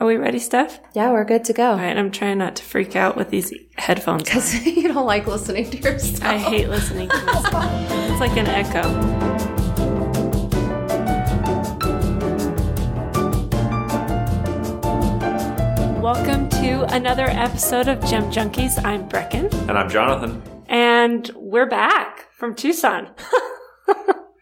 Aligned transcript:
Are 0.00 0.06
we 0.06 0.16
ready, 0.16 0.38
Steph? 0.38 0.80
Yeah, 0.94 1.10
we're 1.10 1.26
good 1.26 1.44
to 1.44 1.52
go. 1.52 1.72
All 1.72 1.76
right, 1.76 1.94
I'm 1.94 2.10
trying 2.10 2.38
not 2.38 2.56
to 2.56 2.62
freak 2.62 2.96
out 2.96 3.18
with 3.18 3.28
these 3.28 3.52
headphones. 3.76 4.22
Because 4.22 4.54
you 4.66 4.88
don't 4.88 5.04
like 5.04 5.26
listening 5.26 5.70
to 5.70 5.76
yourself. 5.76 6.24
I 6.24 6.38
hate 6.38 6.70
listening 6.70 7.10
to 7.10 7.16
myself. 7.26 7.66
it's 8.10 8.18
like 8.18 8.34
an 8.38 8.46
echo. 8.46 8.80
Welcome 16.00 16.48
to 16.48 16.84
another 16.94 17.26
episode 17.26 17.86
of 17.86 18.02
Gem 18.06 18.30
Junkies. 18.30 18.82
I'm 18.82 19.06
Brecken. 19.06 19.52
And 19.68 19.72
I'm 19.72 19.90
Jonathan. 19.90 20.42
And 20.70 21.30
we're 21.36 21.68
back 21.68 22.32
from 22.32 22.54
Tucson. 22.54 23.10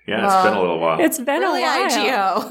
Yeah, 0.09 0.25
it's 0.25 0.45
been 0.49 0.55
a 0.57 0.61
little 0.61 0.81
while. 0.81 1.01
It's 1.01 1.19
been 1.19 1.41
Really, 1.41 1.63
a 1.63 1.67
while. 1.67 1.91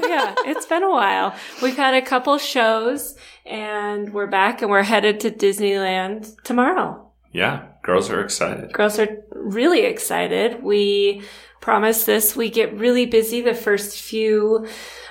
yeah, 0.08 0.34
it's 0.46 0.64
been 0.66 0.84
a 0.84 0.90
while. 0.90 1.34
We've 1.60 1.76
had 1.76 1.94
a 1.94 2.02
couple 2.02 2.38
shows 2.38 3.16
and 3.44 4.12
we're 4.14 4.28
back 4.28 4.62
and 4.62 4.70
we're 4.70 4.84
headed 4.84 5.18
to 5.20 5.30
Disneyland 5.30 6.40
tomorrow. 6.44 7.10
yeah, 7.32 7.64
girls 7.82 8.10
are 8.10 8.20
excited. 8.20 8.72
Girls 8.72 8.98
are 8.98 9.08
really 9.32 9.82
excited. 9.82 10.62
We 10.62 11.22
promise 11.60 12.04
this. 12.04 12.36
We 12.36 12.48
get 12.50 12.72
really 12.78 13.06
busy 13.06 13.40
the 13.40 13.54
first 13.54 14.00
few 14.00 14.66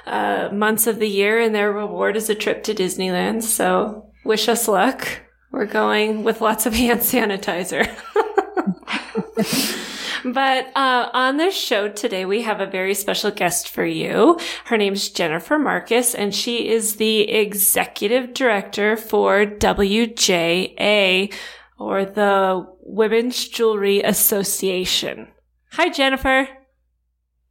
uh, 0.06 0.50
months 0.54 0.88
of 0.88 1.00
the 1.00 1.10
year 1.10 1.42
and 1.42 1.54
their 1.54 1.72
reward 1.74 2.16
is 2.16 2.30
a 2.30 2.36
trip 2.36 2.64
to 2.64 2.74
Disneyland. 2.74 3.44
So 3.44 4.10
wish 4.24 4.48
us 4.48 4.68
luck. 4.70 5.06
We're 5.52 5.66
going 5.66 6.24
with 6.24 6.40
lots 6.40 6.66
of 6.66 6.74
hand 6.82 7.02
sanitizer. 7.02 7.88
But 10.34 10.76
uh, 10.76 11.10
on 11.14 11.38
this 11.38 11.56
show 11.56 11.90
today, 11.90 12.26
we 12.26 12.42
have 12.42 12.60
a 12.60 12.66
very 12.66 12.94
special 12.94 13.32
guest 13.32 13.70
for 13.70 13.86
you. 13.86 14.40
Her 14.66 14.78
name's 14.78 15.10
Jennifer 15.10 15.58
Marcus, 15.58 16.14
and 16.16 16.34
she 16.34 16.68
is 16.68 16.96
the 16.96 17.30
executive 17.30 18.34
director 18.34 18.98
for 18.98 19.46
WJA, 19.46 21.34
or 21.80 22.06
the 22.06 22.66
Women's 22.82 23.48
Jewelry 23.48 24.02
Association. 24.02 25.28
Hi, 25.74 25.90
Jennifer. 25.90 26.48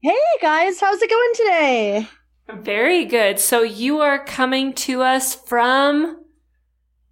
Hey 0.02 0.14
guys, 0.42 0.78
how's 0.80 1.00
it 1.00 1.10
going 1.10 1.32
today? 1.34 2.08
Very 2.62 3.04
good. 3.06 3.38
So 3.38 3.62
you 3.62 4.00
are 4.00 4.24
coming 4.24 4.72
to 4.74 5.02
us 5.02 5.34
from. 5.34 6.25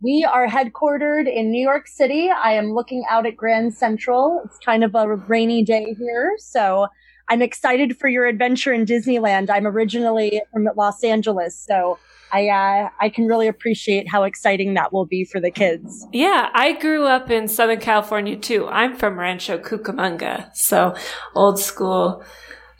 We 0.04 0.22
are 0.22 0.46
headquartered 0.46 1.34
in 1.34 1.50
New 1.50 1.62
York 1.62 1.88
City. 1.88 2.28
I 2.28 2.52
am 2.52 2.74
looking 2.74 3.04
out 3.08 3.24
at 3.24 3.38
Grand 3.38 3.72
Central. 3.72 4.42
It's 4.44 4.58
kind 4.58 4.84
of 4.84 4.94
a 4.94 5.16
rainy 5.16 5.64
day 5.64 5.94
here, 5.98 6.34
so 6.36 6.88
I'm 7.30 7.40
excited 7.40 7.96
for 7.96 8.08
your 8.08 8.26
adventure 8.26 8.70
in 8.70 8.84
Disneyland. 8.84 9.48
I'm 9.48 9.66
originally 9.66 10.42
from 10.52 10.68
Los 10.76 11.02
Angeles, 11.02 11.58
so 11.58 11.98
I 12.34 12.48
uh, 12.48 12.90
I 13.00 13.08
can 13.08 13.26
really 13.26 13.48
appreciate 13.48 14.06
how 14.06 14.24
exciting 14.24 14.74
that 14.74 14.92
will 14.92 15.06
be 15.06 15.24
for 15.24 15.40
the 15.40 15.50
kids. 15.50 16.06
Yeah, 16.12 16.50
I 16.52 16.72
grew 16.72 17.06
up 17.06 17.30
in 17.30 17.48
Southern 17.48 17.80
California 17.80 18.36
too. 18.36 18.68
I'm 18.68 18.94
from 18.96 19.18
Rancho 19.18 19.56
Cucamonga, 19.56 20.54
so 20.54 20.94
old 21.34 21.58
school 21.58 22.22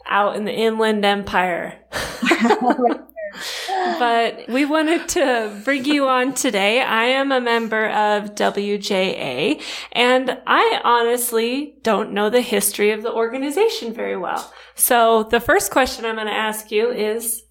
out 0.07 0.37
in 0.37 0.45
the 0.45 0.53
Inland 0.53 1.07
Empire. 1.07 1.81
but 3.99 4.49
we 4.49 4.65
wanted 4.65 5.09
to 5.11 5.61
bring 5.65 5.85
you 5.85 6.09
on 6.09 6.35
today. 6.35 6.81
I 6.81 7.05
am 7.05 7.33
a 7.33 7.41
member 7.41 7.87
of 7.87 8.35
WJA 8.35 9.63
and 9.93 10.39
I 10.47 10.81
honestly 10.85 11.77
don't 11.83 12.13
know 12.13 12.31
the 12.31 12.41
history 12.41 12.91
of 12.91 13.03
the 13.03 13.13
organization 13.13 13.93
very 13.93 14.17
well. 14.17 14.53
So 14.75 15.25
the 15.25 15.41
first 15.41 15.71
question 15.71 16.05
I'm 16.05 16.17
going 16.17 16.27
to 16.27 16.33
ask 16.33 16.71
you 16.71 16.91
is 16.91 17.43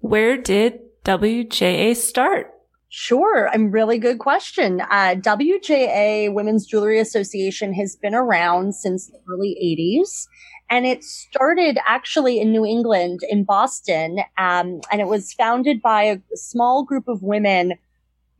where 0.00 0.36
did 0.36 0.80
WJA 1.04 1.96
start? 1.96 2.52
Sure, 2.92 3.48
a 3.54 3.58
really 3.58 3.98
good 3.98 4.18
question. 4.18 4.80
Uh, 4.80 5.14
WJA 5.14 6.34
Women's 6.34 6.66
Jewelry 6.66 6.98
Association 6.98 7.72
has 7.74 7.94
been 7.94 8.16
around 8.16 8.74
since 8.74 9.06
the 9.06 9.18
early 9.30 9.56
80s. 9.62 10.26
And 10.70 10.86
it 10.86 11.02
started 11.02 11.78
actually 11.84 12.40
in 12.40 12.52
New 12.52 12.64
England, 12.64 13.20
in 13.28 13.42
Boston. 13.42 14.20
Um, 14.38 14.80
and 14.90 15.00
it 15.00 15.08
was 15.08 15.32
founded 15.32 15.82
by 15.82 16.04
a 16.04 16.18
small 16.34 16.84
group 16.84 17.08
of 17.08 17.22
women 17.22 17.74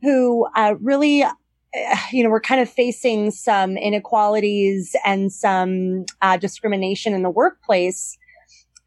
who 0.01 0.47
uh, 0.55 0.75
really, 0.79 1.23
uh, 1.23 1.33
you 2.11 2.23
know, 2.23 2.29
were 2.29 2.39
kind 2.39 2.61
of 2.61 2.69
facing 2.69 3.31
some 3.31 3.75
inequalities 3.75 4.95
and 5.05 5.31
some 5.31 6.05
uh, 6.21 6.37
discrimination 6.37 7.13
in 7.13 7.21
the 7.21 7.29
workplace. 7.29 8.17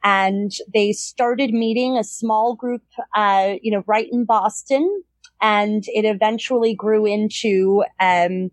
And 0.03 0.51
they 0.73 0.93
started 0.93 1.53
meeting 1.53 1.99
a 1.99 2.05
small 2.05 2.55
group, 2.55 2.83
uh, 3.15 3.55
you 3.63 3.71
know, 3.71 3.85
right 3.87 4.09
in 4.11 4.25
Boston. 4.25 5.03
And 5.43 5.85
it 5.89 6.07
eventually 6.07 6.75
grew 6.75 7.05
into, 7.05 7.85
um, 8.01 8.51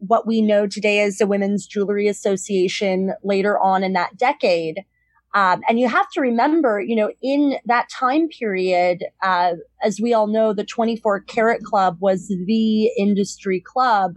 what 0.00 0.26
we 0.26 0.40
know 0.42 0.66
today 0.66 1.00
as 1.00 1.18
the 1.18 1.26
Women's 1.26 1.66
Jewelry 1.66 2.08
Association 2.08 3.12
later 3.22 3.58
on 3.58 3.84
in 3.84 3.92
that 3.94 4.16
decade. 4.16 4.84
Um, 5.32 5.60
and 5.68 5.78
you 5.78 5.88
have 5.88 6.10
to 6.12 6.20
remember, 6.20 6.80
you 6.80 6.96
know, 6.96 7.12
in 7.22 7.58
that 7.66 7.88
time 7.88 8.28
period, 8.28 9.04
uh, 9.22 9.52
as 9.82 10.00
we 10.00 10.12
all 10.12 10.26
know, 10.26 10.52
the 10.52 10.64
24 10.64 11.20
Karat 11.20 11.62
Club 11.62 11.98
was 12.00 12.28
the 12.28 12.86
industry 12.98 13.60
club. 13.60 14.14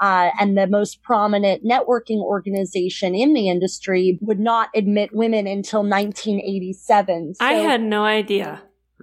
Uh, 0.00 0.30
and 0.40 0.58
the 0.58 0.66
most 0.66 1.02
prominent 1.02 1.64
networking 1.64 2.18
organization 2.18 3.14
in 3.14 3.32
the 3.32 3.48
industry 3.48 4.18
would 4.20 4.40
not 4.40 4.68
admit 4.74 5.14
women 5.14 5.46
until 5.46 5.84
1987. 5.84 7.34
I 7.38 7.52
had 7.54 7.80
no 7.80 8.04
idea. 8.04 8.60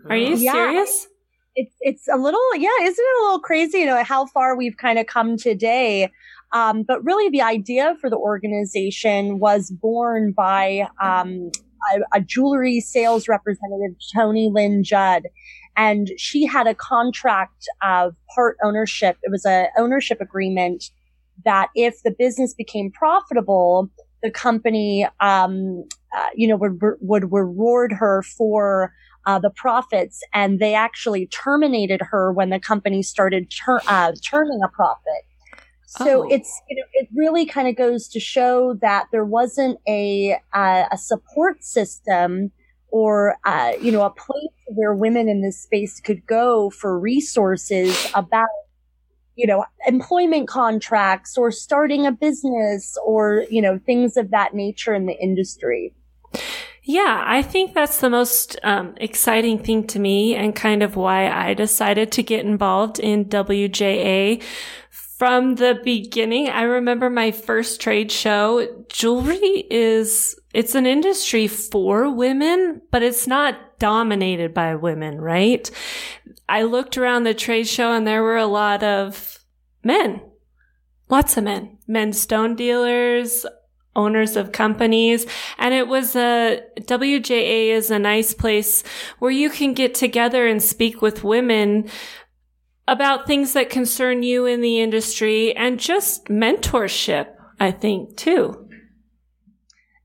Are 0.10 0.18
you 0.18 0.36
Yeah. 0.36 0.52
serious? 0.52 1.08
It's 1.56 1.76
it's 1.82 2.08
a 2.08 2.18
little 2.18 2.40
yeah 2.56 2.70
isn't 2.82 2.98
it 2.98 3.22
a 3.22 3.24
little 3.24 3.40
crazy 3.40 3.80
you 3.80 3.86
know 3.86 4.04
how 4.04 4.26
far 4.26 4.56
we've 4.56 4.78
kind 4.78 5.00
of 5.00 5.08
come 5.08 5.38
today? 5.38 6.10
Um, 6.54 6.84
but 6.84 7.04
really 7.04 7.30
the 7.30 7.42
idea 7.42 7.96
for 8.02 8.10
the 8.10 8.18
organization 8.18 9.40
was 9.40 9.72
born 9.72 10.34
by 10.34 10.88
um, 11.02 11.50
a, 11.94 12.18
a 12.18 12.22
jewelry 12.22 12.82
sales 12.82 13.28
representative 13.28 13.96
tony 14.14 14.50
lynn 14.52 14.84
judd. 14.84 15.24
And 15.78 16.10
she 16.18 16.46
had 16.46 16.68
a 16.68 16.76
contract 16.76 17.70
of 17.82 18.14
part 18.36 18.58
ownership. 18.62 19.18
It 19.24 19.32
was 19.32 19.46
a 19.46 19.68
ownership 19.78 20.20
agreement 20.20 20.92
that 21.46 21.70
if 21.74 22.04
the 22.04 22.12
business 22.12 22.54
became 22.54 22.92
profitable 22.92 23.90
the 24.22 24.32
company 24.32 25.08
um, 25.20 25.84
uh, 26.16 26.28
you 26.36 26.48
know 26.48 26.56
would 26.56 26.80
would 27.02 27.32
reward 27.32 27.92
her 27.92 28.24
for 28.24 28.94
uh, 29.26 29.40
the 29.40 29.50
profits, 29.50 30.24
and 30.34 30.60
they 30.60 30.74
actually 30.74 31.28
terminated 31.28 32.02
her 32.02 32.32
when 32.32 32.50
the 32.50 32.60
company 32.60 33.04
started 33.04 33.50
tur- 33.52 33.82
uh, 33.88 34.12
turning 34.24 34.60
a 34.64 34.70
profit. 34.70 35.26
So 35.86 36.24
Oh. 36.24 36.30
it's 36.30 36.62
you 36.70 36.78
know 36.78 36.84
it 36.94 37.10
really 37.14 37.46
kind 37.46 37.68
of 37.68 37.76
goes 37.76 38.08
to 38.10 38.20
show 38.20 38.76
that 38.76 39.08
there 39.12 39.26
wasn't 39.26 39.78
a 39.88 40.38
uh, 40.54 40.86
a 40.90 40.98
support 40.98 41.64
system 41.64 42.52
or 42.92 43.36
uh, 43.46 43.74
you 43.82 43.92
know 43.92 44.04
a 44.04 44.10
place 44.10 44.56
where 44.68 44.94
women 44.94 45.28
in 45.28 45.42
this 45.42 45.62
space 45.62 46.00
could 46.00 46.26
go 46.26 46.70
for 46.70 46.98
resources 46.98 48.10
about 48.16 48.48
you 49.36 49.46
know 49.46 49.66
employment 49.86 50.48
contracts 50.48 51.38
or 51.38 51.52
starting 51.52 52.06
a 52.06 52.12
business 52.12 52.98
or 53.06 53.46
you 53.50 53.62
know 53.62 53.78
things 53.86 54.16
of 54.16 54.32
that 54.32 54.54
nature 54.54 54.94
in 54.94 55.08
the 55.08 55.18
industry. 55.22 55.94
Yeah, 56.84 57.24
I 57.26 57.44
think 57.44 57.74
that's 57.74 58.00
the 58.00 58.10
most 58.10 58.58
um, 58.64 58.96
exciting 58.98 59.60
thing 59.60 59.86
to 59.88 60.00
me 60.00 60.36
and 60.36 60.56
kind 60.56 60.82
of 60.82 60.96
why 60.96 61.30
I 61.30 61.54
decided 61.54 62.12
to 62.14 62.24
get 62.24 62.44
involved 62.44 63.00
in 63.00 63.26
WJA. 63.26 64.42
From 64.90 65.56
the 65.56 65.80
beginning, 65.84 66.50
I 66.50 66.64
remember 66.64 67.12
my 67.12 67.30
first 67.30 67.80
trade 67.80 68.12
show. 68.12 68.68
Jewelry 68.90 69.68
is, 69.70 70.36
it's 70.56 70.74
an 70.74 70.88
industry 70.88 71.48
for 71.48 72.10
women, 72.10 72.82
but 72.90 73.04
it's 73.04 73.28
not 73.28 73.78
dominated 73.78 74.52
by 74.52 74.74
women, 74.74 75.22
right? 75.22 75.70
I 76.50 76.64
looked 76.64 76.98
around 76.98 77.24
the 77.24 77.36
trade 77.36 77.68
show 77.68 77.94
and 77.94 78.08
there 78.08 78.24
were 78.24 78.38
a 78.38 78.48
lot 78.48 78.82
of 78.82 79.38
men. 79.84 80.22
Lots 81.10 81.38
of 81.38 81.44
men. 81.44 81.78
Men 81.88 82.14
stone 82.14 82.56
dealers, 82.56 83.46
owners 83.96 84.36
of 84.36 84.52
companies. 84.52 85.26
And 85.58 85.74
it 85.74 85.88
was 85.88 86.16
a, 86.16 86.62
WJA 86.80 87.70
is 87.70 87.92
a 87.92 88.00
nice 88.00 88.34
place 88.34 88.84
where 89.20 89.32
you 89.32 89.50
can 89.50 89.74
get 89.74 89.94
together 89.94 90.48
and 90.48 90.62
speak 90.62 91.02
with 91.02 91.24
women 91.24 91.90
about 92.88 93.28
things 93.28 93.54
that 93.54 93.70
concern 93.70 94.24
you 94.24 94.46
in 94.46 94.62
the 94.62 94.80
industry 94.80 95.56
and 95.56 95.80
just 95.80 96.26
mentorship, 96.26 97.28
I 97.60 97.72
think, 97.72 98.18
too. 98.18 98.68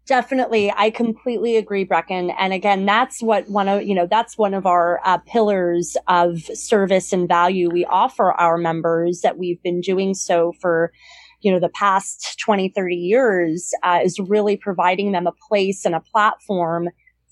Definitely. 0.06 0.73
I 0.77 0.91
completely 0.91 1.56
agree, 1.56 1.85
Brecken. 1.85 2.33
And 2.38 2.53
again, 2.53 2.87
that's 2.87 3.21
what 3.21 3.49
one 3.50 3.67
of, 3.69 3.83
you 3.83 3.93
know, 3.93 4.06
that's 4.06 4.38
one 4.38 4.55
of 4.55 4.65
our 4.65 5.00
uh, 5.05 5.19
pillars 5.19 5.97
of 6.06 6.43
service 6.55 7.12
and 7.12 7.27
value 7.27 7.69
we 7.71 7.85
offer 7.87 8.33
our 8.33 8.56
members 8.56 9.23
that 9.23 9.37
we've 9.37 9.61
been 9.65 9.81
doing 9.81 10.15
so 10.15 10.53
for, 10.61 10.93
you 11.47 11.53
know, 11.53 11.61
the 11.61 11.69
past 11.69 12.41
20, 12.41 12.71
30 12.71 12.97
years, 12.97 13.73
uh, 13.85 14.01
is 14.03 14.19
really 14.19 14.57
providing 14.57 15.13
them 15.13 15.29
a 15.29 15.33
place 15.49 15.85
and 15.85 15.95
a 15.95 16.01
platform 16.01 16.89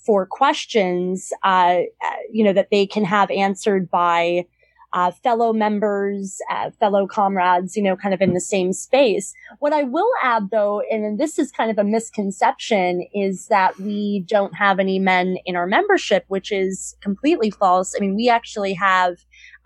for 0.07 0.25
questions, 0.25 1.33
uh, 1.43 1.81
uh, 2.01 2.17
you 2.31 2.45
know, 2.45 2.53
that 2.53 2.69
they 2.71 2.87
can 2.87 3.05
have 3.05 3.29
answered 3.33 3.91
by, 3.91 4.47
uh, 4.93 5.11
fellow 5.11 5.53
members, 5.53 6.39
uh, 6.49 6.71
fellow 6.79 7.09
comrades, 7.09 7.77
you 7.77 7.83
know, 7.83 7.97
kind 7.97 8.15
of 8.15 8.21
in 8.21 8.35
the 8.35 8.41
same 8.41 8.73
space. 8.73 9.35
What 9.59 9.73
I 9.73 9.83
will 9.83 10.11
add 10.23 10.51
though, 10.53 10.81
and 10.89 11.19
this 11.19 11.37
is 11.37 11.51
kind 11.51 11.73
of 11.73 11.79
a 11.79 11.83
misconception, 11.83 13.05
is 13.13 13.49
that 13.49 13.77
we 13.81 14.25
don't 14.29 14.55
have 14.55 14.79
any 14.79 15.01
men 15.01 15.39
in 15.45 15.57
our 15.57 15.67
membership, 15.67 16.25
which 16.29 16.53
is 16.53 16.95
completely 17.01 17.51
false. 17.51 17.97
I 17.97 18.01
mean, 18.01 18.15
we 18.15 18.29
actually 18.29 18.75
have 18.75 19.17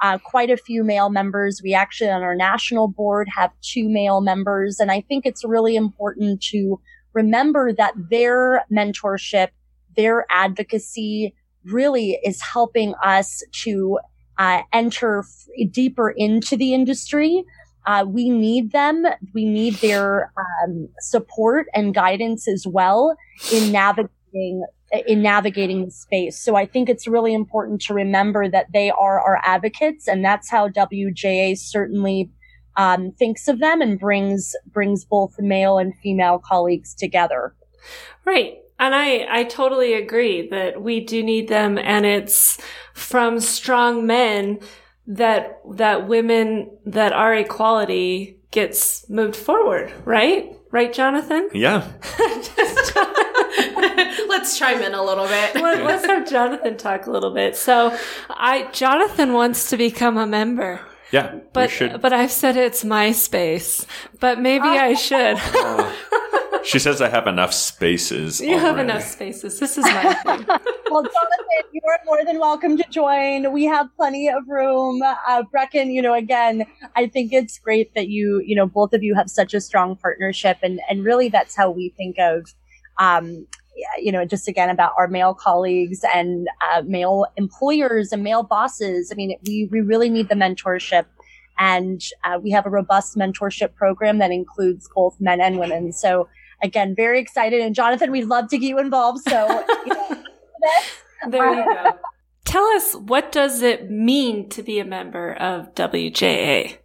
uh, 0.00 0.18
quite 0.18 0.50
a 0.50 0.56
few 0.56 0.84
male 0.84 1.10
members. 1.10 1.60
We 1.62 1.74
actually 1.74 2.10
on 2.10 2.22
our 2.22 2.34
national 2.34 2.88
board 2.88 3.28
have 3.36 3.50
two 3.62 3.88
male 3.88 4.20
members. 4.20 4.78
And 4.78 4.90
I 4.90 5.00
think 5.02 5.26
it's 5.26 5.44
really 5.44 5.76
important 5.76 6.42
to 6.44 6.80
remember 7.12 7.72
that 7.72 7.94
their 8.10 8.64
mentorship, 8.70 9.48
their 9.96 10.26
advocacy 10.30 11.34
really 11.64 12.18
is 12.24 12.40
helping 12.40 12.94
us 13.02 13.42
to 13.64 13.98
uh, 14.38 14.62
enter 14.72 15.20
f- 15.20 15.70
deeper 15.72 16.10
into 16.10 16.56
the 16.56 16.72
industry. 16.74 17.44
Uh, 17.86 18.04
we 18.06 18.30
need 18.30 18.70
them. 18.72 19.04
We 19.34 19.44
need 19.44 19.74
their 19.76 20.32
um, 20.36 20.88
support 21.00 21.66
and 21.74 21.94
guidance 21.94 22.46
as 22.46 22.66
well 22.66 23.16
in 23.52 23.72
navigating 23.72 24.64
in 25.06 25.22
navigating 25.22 25.84
the 25.84 25.90
space. 25.90 26.38
So 26.38 26.56
I 26.56 26.66
think 26.66 26.88
it's 26.88 27.06
really 27.06 27.34
important 27.34 27.80
to 27.82 27.94
remember 27.94 28.48
that 28.48 28.72
they 28.72 28.90
are 28.90 29.20
our 29.20 29.40
advocates, 29.44 30.08
and 30.08 30.24
that's 30.24 30.50
how 30.50 30.68
WJA 30.68 31.58
certainly 31.58 32.30
um, 32.76 33.12
thinks 33.12 33.48
of 33.48 33.58
them 33.58 33.82
and 33.82 33.98
brings 33.98 34.54
brings 34.72 35.04
both 35.04 35.38
male 35.38 35.78
and 35.78 35.94
female 35.98 36.38
colleagues 36.38 36.94
together. 36.94 37.54
Right. 38.24 38.58
And 38.78 38.94
I, 38.94 39.26
I 39.28 39.44
totally 39.44 39.94
agree 39.94 40.48
that 40.50 40.80
we 40.80 41.00
do 41.00 41.22
need 41.22 41.48
them 41.48 41.78
and 41.78 42.06
it's 42.06 42.58
from 42.94 43.40
strong 43.40 44.06
men 44.06 44.60
that, 45.06 45.60
that 45.72 46.06
women 46.06 46.70
that 46.86 47.12
are 47.12 47.34
equality 47.34 48.38
gets 48.50 49.08
moved 49.10 49.34
forward, 49.36 49.92
right? 50.04 50.54
Right, 50.70 50.92
Jonathan? 50.92 51.48
Yeah. 51.52 51.90
Let's 54.38 54.56
chime 54.56 54.80
in 54.82 54.94
a 54.94 55.02
little 55.02 55.26
bit. 55.26 55.56
Let, 55.56 55.80
us 55.82 56.04
have 56.06 56.30
Jonathan 56.30 56.76
talk 56.76 57.06
a 57.06 57.10
little 57.10 57.34
bit. 57.34 57.56
So 57.56 57.98
I, 58.30 58.70
Jonathan 58.70 59.32
wants 59.32 59.68
to 59.70 59.76
become 59.76 60.16
a 60.16 60.28
member. 60.28 60.80
Yeah. 61.10 61.40
But, 61.52 61.72
but 62.00 62.12
I've 62.12 62.30
said 62.30 62.56
it's 62.56 62.84
my 62.84 63.10
space, 63.10 63.84
but 64.20 64.38
maybe 64.38 64.68
I 64.68 64.94
should. 64.94 65.38
She 66.64 66.78
says 66.78 67.00
I 67.00 67.08
have 67.08 67.26
enough 67.26 67.54
spaces. 67.54 68.42
You 68.42 68.48
already. 68.48 68.66
have 68.66 68.78
enough 68.78 69.02
spaces. 69.02 69.58
This 69.58 69.78
is 69.78 69.84
my 69.84 70.02
thing. 70.26 70.44
well, 70.90 71.02
Jonathan, 71.02 71.70
you 71.72 71.80
are 71.88 71.98
more 72.04 72.22
than 72.26 72.38
welcome 72.38 72.76
to 72.76 72.84
join. 72.90 73.50
We 73.52 73.64
have 73.64 73.88
plenty 73.96 74.28
of 74.28 74.46
room. 74.46 75.00
Uh, 75.02 75.44
Brecken, 75.44 75.90
you 75.90 76.02
know, 76.02 76.12
again, 76.12 76.66
I 76.94 77.06
think 77.06 77.32
it's 77.32 77.58
great 77.58 77.94
that 77.94 78.08
you, 78.08 78.42
you 78.44 78.54
know, 78.54 78.66
both 78.66 78.92
of 78.92 79.02
you 79.02 79.14
have 79.14 79.30
such 79.30 79.54
a 79.54 79.62
strong 79.62 79.96
partnership, 79.96 80.58
and 80.62 80.80
and 80.90 81.04
really 81.04 81.30
that's 81.30 81.56
how 81.56 81.70
we 81.70 81.94
think 81.96 82.16
of. 82.18 82.52
Um, 82.98 83.46
you 83.98 84.12
know, 84.12 84.24
just 84.24 84.48
again 84.48 84.70
about 84.70 84.92
our 84.98 85.08
male 85.08 85.34
colleagues 85.34 86.04
and 86.14 86.48
uh, 86.72 86.82
male 86.86 87.26
employers 87.36 88.12
and 88.12 88.22
male 88.22 88.42
bosses. 88.42 89.10
I 89.12 89.14
mean, 89.14 89.36
we, 89.46 89.68
we 89.70 89.80
really 89.80 90.08
need 90.08 90.28
the 90.28 90.34
mentorship 90.34 91.06
and 91.58 92.00
uh, 92.24 92.38
we 92.42 92.50
have 92.50 92.66
a 92.66 92.70
robust 92.70 93.16
mentorship 93.16 93.74
program 93.74 94.18
that 94.18 94.30
includes 94.30 94.88
both 94.94 95.20
men 95.20 95.40
and 95.40 95.58
women. 95.58 95.92
So 95.92 96.28
again, 96.62 96.94
very 96.94 97.20
excited. 97.20 97.60
And 97.60 97.74
Jonathan, 97.74 98.10
we'd 98.12 98.26
love 98.26 98.48
to 98.48 98.58
get 98.58 98.66
you 98.66 98.78
involved. 98.78 99.20
So 99.28 99.64
you 99.84 99.94
know, 99.94 100.22
there 101.28 101.54
you 101.54 101.64
go. 101.64 101.90
Tell 102.44 102.64
us 102.68 102.94
what 102.94 103.30
does 103.30 103.60
it 103.60 103.90
mean 103.90 104.48
to 104.50 104.62
be 104.62 104.78
a 104.78 104.84
member 104.84 105.34
of 105.34 105.74
WJA? 105.74 106.78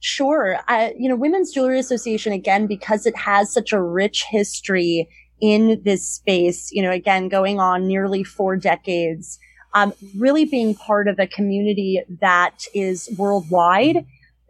Sure. 0.00 0.58
Uh, 0.68 0.90
you 0.98 1.08
know, 1.08 1.16
Women's 1.16 1.50
Jewelry 1.50 1.78
Association, 1.78 2.34
again, 2.34 2.66
because 2.66 3.06
it 3.06 3.16
has 3.16 3.50
such 3.50 3.72
a 3.72 3.80
rich 3.80 4.26
history 4.28 5.08
in 5.40 5.82
this 5.84 6.06
space, 6.06 6.70
you 6.72 6.82
know, 6.82 6.90
again, 6.90 7.28
going 7.28 7.60
on 7.60 7.86
nearly 7.86 8.24
four 8.24 8.56
decades, 8.56 9.38
um, 9.74 9.92
really 10.16 10.44
being 10.44 10.74
part 10.74 11.08
of 11.08 11.18
a 11.18 11.26
community 11.26 12.00
that 12.20 12.64
is 12.74 13.08
worldwide, 13.18 14.06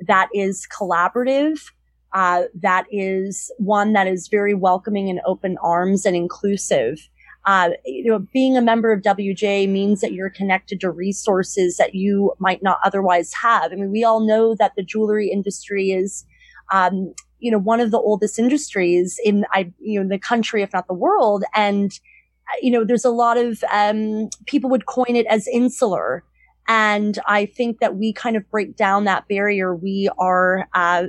that 0.06 0.28
is 0.34 0.66
collaborative, 0.78 1.58
uh, 2.12 2.44
that 2.54 2.86
is 2.90 3.50
one 3.58 3.92
that 3.92 4.06
is 4.06 4.28
very 4.28 4.54
welcoming 4.54 5.10
and 5.10 5.20
open 5.26 5.58
arms 5.62 6.06
and 6.06 6.14
inclusive. 6.14 7.08
Uh, 7.46 7.70
you 7.84 8.10
know, 8.10 8.20
being 8.32 8.56
a 8.56 8.62
member 8.62 8.90
of 8.92 9.02
WJ 9.02 9.68
means 9.68 10.00
that 10.00 10.12
you're 10.12 10.30
connected 10.30 10.80
to 10.80 10.90
resources 10.90 11.76
that 11.76 11.94
you 11.94 12.32
might 12.38 12.62
not 12.62 12.78
otherwise 12.84 13.32
have. 13.34 13.70
I 13.72 13.74
mean, 13.74 13.90
we 13.90 14.04
all 14.04 14.20
know 14.20 14.54
that 14.54 14.72
the 14.76 14.82
jewelry 14.82 15.28
industry 15.28 15.90
is, 15.90 16.24
um, 16.72 17.12
you 17.44 17.50
know, 17.50 17.58
one 17.58 17.78
of 17.78 17.90
the 17.90 17.98
oldest 17.98 18.38
industries 18.38 19.20
in, 19.22 19.44
I, 19.52 19.70
you 19.78 20.02
know, 20.02 20.08
the 20.08 20.18
country, 20.18 20.62
if 20.62 20.72
not 20.72 20.86
the 20.86 20.94
world. 20.94 21.44
And, 21.54 21.92
you 22.62 22.70
know, 22.70 22.84
there's 22.84 23.04
a 23.04 23.10
lot 23.10 23.36
of, 23.36 23.62
um, 23.70 24.30
people 24.46 24.70
would 24.70 24.86
coin 24.86 25.14
it 25.14 25.26
as 25.26 25.46
insular. 25.46 26.24
And 26.68 27.18
I 27.26 27.44
think 27.44 27.80
that 27.80 27.96
we 27.96 28.14
kind 28.14 28.36
of 28.36 28.50
break 28.50 28.76
down 28.76 29.04
that 29.04 29.28
barrier. 29.28 29.76
We 29.76 30.08
are, 30.16 30.66
uh, 30.72 31.08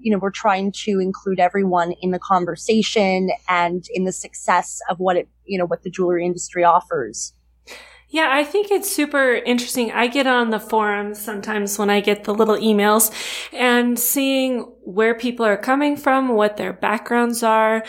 you 0.00 0.10
know, 0.10 0.18
we're 0.18 0.32
trying 0.32 0.72
to 0.72 0.98
include 0.98 1.38
everyone 1.38 1.92
in 2.02 2.10
the 2.10 2.18
conversation 2.18 3.30
and 3.48 3.84
in 3.94 4.02
the 4.06 4.12
success 4.12 4.80
of 4.90 4.98
what 4.98 5.16
it, 5.16 5.28
you 5.44 5.56
know, 5.56 5.66
what 5.66 5.84
the 5.84 5.90
jewelry 5.90 6.26
industry 6.26 6.64
offers. 6.64 7.32
Yeah, 8.08 8.28
I 8.30 8.44
think 8.44 8.70
it's 8.70 8.94
super 8.94 9.34
interesting. 9.34 9.90
I 9.90 10.06
get 10.06 10.26
on 10.26 10.50
the 10.50 10.60
forums 10.60 11.20
sometimes 11.20 11.78
when 11.78 11.90
I 11.90 12.00
get 12.00 12.24
the 12.24 12.34
little 12.34 12.56
emails 12.56 13.10
and 13.52 13.98
seeing 13.98 14.60
where 14.84 15.14
people 15.14 15.44
are 15.44 15.56
coming 15.56 15.96
from, 15.96 16.28
what 16.28 16.56
their 16.56 16.72
backgrounds 16.72 17.42
are, 17.42 17.84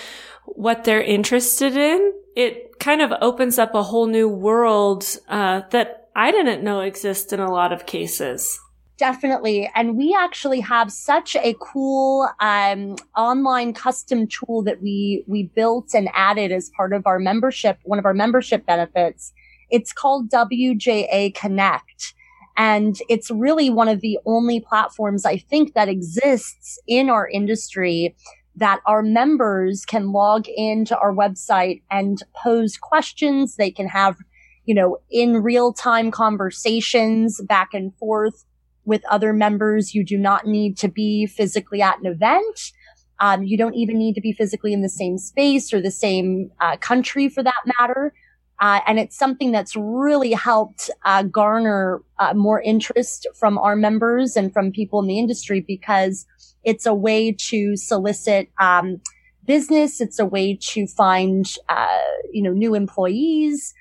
what 0.45 0.83
they're 0.85 1.01
interested 1.01 1.77
in. 1.77 2.13
It 2.35 2.79
kind 2.79 3.01
of 3.01 3.13
opens 3.21 3.59
up 3.59 3.75
a 3.75 3.83
whole 3.83 4.07
new 4.07 4.27
world 4.27 5.05
uh, 5.27 5.61
that 5.69 6.09
I 6.15 6.31
didn't 6.31 6.63
know 6.63 6.81
exists 6.81 7.31
in 7.31 7.39
a 7.39 7.51
lot 7.51 7.71
of 7.71 7.85
cases. 7.85 8.59
Definitely. 8.97 9.69
And 9.75 9.95
we 9.95 10.17
actually 10.19 10.59
have 10.61 10.91
such 10.91 11.35
a 11.35 11.55
cool 11.59 12.27
um, 12.39 12.95
online 13.15 13.71
custom 13.73 14.25
tool 14.25 14.63
that 14.63 14.81
we 14.81 15.23
we 15.27 15.43
built 15.43 15.93
and 15.93 16.09
added 16.13 16.51
as 16.51 16.71
part 16.75 16.93
of 16.93 17.05
our 17.05 17.19
membership, 17.19 17.77
one 17.83 17.99
of 17.99 18.05
our 18.05 18.15
membership 18.15 18.65
benefits. 18.65 19.33
It's 19.69 19.93
called 19.93 20.29
WJA 20.29 21.33
Connect. 21.35 22.13
And 22.57 22.97
it's 23.07 23.29
really 23.29 23.69
one 23.69 23.87
of 23.87 24.01
the 24.01 24.17
only 24.25 24.59
platforms 24.59 25.25
I 25.25 25.37
think 25.37 25.73
that 25.75 25.89
exists 25.89 26.79
in 26.87 27.09
our 27.09 27.27
industry 27.27 28.15
that 28.57 28.79
our 28.87 29.03
members 29.03 29.85
can 29.85 30.11
log 30.11 30.47
into 30.47 30.97
our 30.97 31.13
website 31.13 31.83
and 31.91 32.23
pose 32.43 32.75
questions. 32.75 33.55
They 33.55 33.69
can 33.69 33.87
have, 33.87 34.17
you 34.65 34.73
know, 34.73 34.97
in 35.11 35.43
real 35.43 35.71
time 35.71 36.09
conversations 36.09 37.39
back 37.41 37.69
and 37.73 37.95
forth 37.97 38.45
with 38.83 39.03
other 39.11 39.31
members. 39.31 39.93
You 39.93 40.03
do 40.03 40.17
not 40.17 40.47
need 40.47 40.75
to 40.79 40.87
be 40.87 41.27
physically 41.27 41.83
at 41.83 41.99
an 41.99 42.07
event. 42.07 42.71
Um, 43.19 43.43
you 43.43 43.57
don't 43.57 43.75
even 43.75 43.99
need 43.99 44.15
to 44.15 44.21
be 44.21 44.31
physically 44.31 44.73
in 44.73 44.81
the 44.81 44.89
same 44.89 45.19
space 45.19 45.71
or 45.71 45.79
the 45.79 45.91
same 45.91 46.51
uh, 46.59 46.77
country 46.77 47.29
for 47.29 47.43
that 47.43 47.61
matter. 47.79 48.13
Uh, 48.59 48.79
and 48.87 48.99
it's 48.99 49.17
something 49.17 49.51
that's 49.51 49.75
really 49.75 50.31
helped 50.31 50.89
uh, 51.05 51.23
garner 51.23 52.01
uh, 52.19 52.33
more 52.33 52.61
interest 52.61 53.27
from 53.35 53.57
our 53.57 53.75
members 53.75 54.35
and 54.35 54.51
from 54.51 54.71
people 54.71 54.99
in 54.99 55.07
the 55.07 55.19
industry 55.19 55.61
because 55.61 56.25
it's 56.63 56.85
a 56.85 56.93
way 56.93 57.31
to 57.31 57.75
solicit 57.75 58.49
um, 58.59 58.99
business. 59.45 60.01
It's 60.01 60.19
a 60.19 60.25
way 60.25 60.57
to 60.69 60.87
find, 60.87 61.45
uh, 61.69 62.01
you 62.31 62.41
know, 62.41 62.51
new 62.51 62.73
employees 62.73 63.73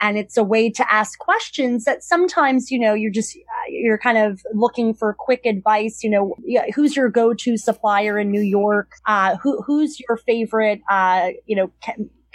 and 0.00 0.18
it's 0.18 0.36
a 0.36 0.44
way 0.44 0.70
to 0.70 0.92
ask 0.92 1.18
questions 1.18 1.84
that 1.84 2.02
sometimes 2.02 2.70
you 2.70 2.78
know 2.78 2.94
you're 2.94 3.10
just 3.10 3.36
you're 3.68 3.98
kind 3.98 4.18
of 4.18 4.40
looking 4.52 4.94
for 4.94 5.14
quick 5.14 5.44
advice 5.44 6.02
you 6.02 6.10
know 6.10 6.34
who's 6.74 6.96
your 6.96 7.08
go-to 7.08 7.56
supplier 7.56 8.18
in 8.18 8.30
new 8.30 8.40
york 8.40 8.90
uh, 9.06 9.36
who, 9.36 9.62
who's 9.62 10.00
your 10.00 10.16
favorite 10.16 10.80
uh, 10.90 11.30
you 11.46 11.56
know 11.56 11.70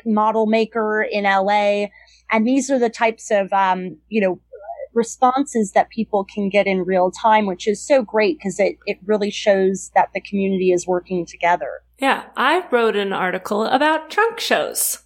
model 0.05 0.46
maker 0.46 1.01
in 1.01 1.24
la 1.24 1.86
and 2.31 2.48
these 2.48 2.70
are 2.70 2.79
the 2.79 2.89
types 2.89 3.31
of 3.31 3.51
um, 3.53 3.98
you 4.10 4.22
know 4.22 4.39
responses 4.93 5.72
that 5.72 5.89
people 5.89 6.25
can 6.25 6.50
get 6.50 6.67
in 6.67 6.84
real 6.84 7.12
time 7.12 7.46
which 7.46 7.67
is 7.67 7.86
so 7.86 8.01
great 8.01 8.38
because 8.38 8.60
it, 8.60 8.77
it 8.86 8.98
really 9.05 9.31
shows 9.31 9.89
that 9.96 10.10
the 10.13 10.20
community 10.20 10.72
is 10.72 10.86
working 10.86 11.25
together 11.25 11.81
yeah 12.00 12.25
i 12.36 12.65
wrote 12.72 12.96
an 12.96 13.13
article 13.13 13.65
about 13.65 14.10
trunk 14.10 14.39
shows 14.39 15.03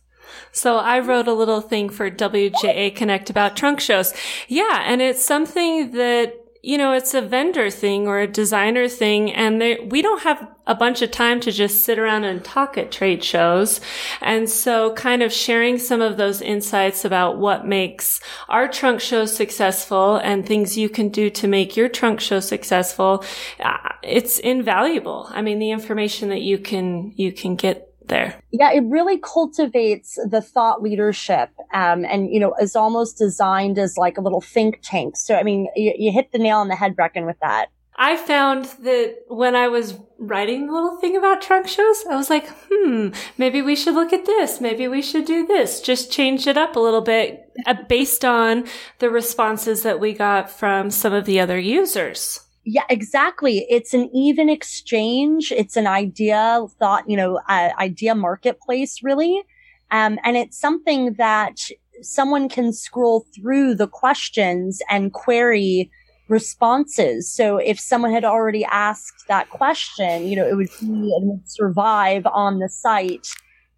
so 0.52 0.78
I 0.78 1.00
wrote 1.00 1.28
a 1.28 1.34
little 1.34 1.62
thing 1.62 1.90
for 1.90 2.10
WJA 2.10 2.96
Connect 2.96 3.30
about 3.30 3.58
trunk 3.58 3.80
shows. 3.80 4.14
Yeah. 4.48 4.84
And 4.86 5.02
it's 5.02 5.24
something 5.24 5.92
that 5.92 6.45
you 6.66 6.80
know, 6.80 6.94
it's 6.94 7.14
a 7.14 7.22
vendor 7.22 7.70
thing 7.70 8.08
or 8.08 8.20
a 8.20 8.26
designer 8.28 8.88
thing. 8.88 9.32
And 9.32 9.60
we 9.92 10.02
don't 10.02 10.24
have 10.24 10.48
a 10.66 10.74
bunch 10.74 11.04
of 11.04 11.12
time 11.12 11.40
to 11.42 11.52
just 11.52 11.86
sit 11.86 12.00
around 12.00 12.24
and 12.24 12.44
talk 12.44 12.76
at 12.76 12.92
trade 12.92 13.24
shows. 13.24 13.80
And 14.20 14.50
so 14.50 14.92
kind 14.94 15.22
of 15.22 15.32
sharing 15.32 15.78
some 15.78 16.02
of 16.02 16.18
those 16.18 16.42
insights 16.42 17.06
about 17.06 17.38
what 17.38 17.68
makes 17.68 18.20
our 18.50 18.68
trunk 18.68 19.00
show 19.00 19.28
successful 19.28 20.16
and 20.18 20.44
things 20.44 20.76
you 20.76 20.90
can 20.90 21.10
do 21.10 21.30
to 21.30 21.48
make 21.48 21.78
your 21.78 21.88
trunk 21.88 22.20
show 22.20 22.40
successful. 22.40 23.24
Uh, 23.64 23.78
it's 24.02 24.40
invaluable. 24.40 25.28
I 25.30 25.44
mean, 25.44 25.60
the 25.60 25.70
information 25.70 26.30
that 26.30 26.42
you 26.42 26.58
can, 26.58 27.14
you 27.16 27.32
can 27.32 27.56
get 27.56 27.95
there. 28.08 28.36
Yeah, 28.52 28.72
it 28.72 28.84
really 28.86 29.18
cultivates 29.18 30.18
the 30.30 30.42
thought 30.42 30.82
leadership, 30.82 31.50
um, 31.74 32.06
and 32.06 32.32
you 32.34 32.40
know, 32.40 32.54
is 32.60 32.76
almost 32.76 33.18
designed 33.18 33.78
as 33.78 33.98
like 33.98 34.18
a 34.18 34.22
little 34.22 34.42
think 34.42 34.80
tank. 34.82 35.18
So, 35.18 35.36
I 35.36 35.44
mean, 35.44 35.68
you, 35.76 35.94
you 35.98 36.12
hit 36.12 36.32
the 36.32 36.40
nail 36.40 36.58
on 36.58 36.68
the 36.68 36.76
head, 36.76 36.96
Brecken, 36.96 37.26
with 37.26 37.40
that. 37.42 37.68
I 37.98 38.18
found 38.18 38.66
that 38.82 39.20
when 39.30 39.56
I 39.56 39.70
was 39.70 39.98
writing 40.20 40.68
the 40.68 40.74
little 40.74 40.98
thing 40.98 41.16
about 41.16 41.42
trunk 41.42 41.68
shows, 41.68 42.04
I 42.10 42.16
was 42.16 42.30
like, 42.30 42.50
hmm, 42.70 43.10
maybe 43.38 43.62
we 43.62 43.76
should 43.76 43.96
look 43.96 44.12
at 44.12 44.26
this. 44.26 44.60
Maybe 44.60 44.88
we 44.88 45.02
should 45.02 45.26
do 45.26 45.48
this. 45.48 45.80
Just 45.80 46.12
change 46.12 46.46
it 46.46 46.58
up 46.58 46.76
a 46.76 46.80
little 46.80 47.02
bit 47.02 47.54
uh, 47.66 47.76
based 47.88 48.26
on 48.26 48.66
the 49.00 49.10
responses 49.10 49.84
that 49.84 50.02
we 50.02 50.12
got 50.12 50.50
from 50.50 50.92
some 50.92 51.14
of 51.14 51.26
the 51.26 51.40
other 51.40 51.58
users. 51.58 52.42
Yeah, 52.66 52.84
exactly. 52.90 53.66
It's 53.70 53.94
an 53.94 54.10
even 54.14 54.50
exchange. 54.50 55.52
It's 55.52 55.78
an 55.78 55.86
idea 55.86 56.66
thought, 56.80 57.08
you 57.08 57.16
know, 57.16 57.40
uh, 57.48 57.70
idea 57.80 58.16
marketplace 58.16 59.04
really. 59.04 59.44
Um, 59.92 60.18
and 60.24 60.36
it's 60.36 60.60
something 60.60 61.14
that 61.14 61.58
someone 62.02 62.50
can 62.50 62.74
scroll 62.74 63.26
through 63.36 63.76
the 63.76 63.88
questions 63.88 64.82
and 64.90 65.14
query 65.14 65.92
responses. 66.28 67.32
So 67.32 67.58
if 67.58 67.80
someone 67.80 68.12
had 68.12 68.26
already 68.26 68.66
asked 68.66 69.28
that 69.28 69.52
question, 69.52 70.28
you 70.28 70.36
know, 70.36 70.48
it 70.48 70.56
would 70.56 70.70
be, 70.82 71.10
it 71.16 71.24
would 71.24 71.48
survive 71.50 72.26
on 72.26 72.58
the 72.58 72.68
site 72.68 73.28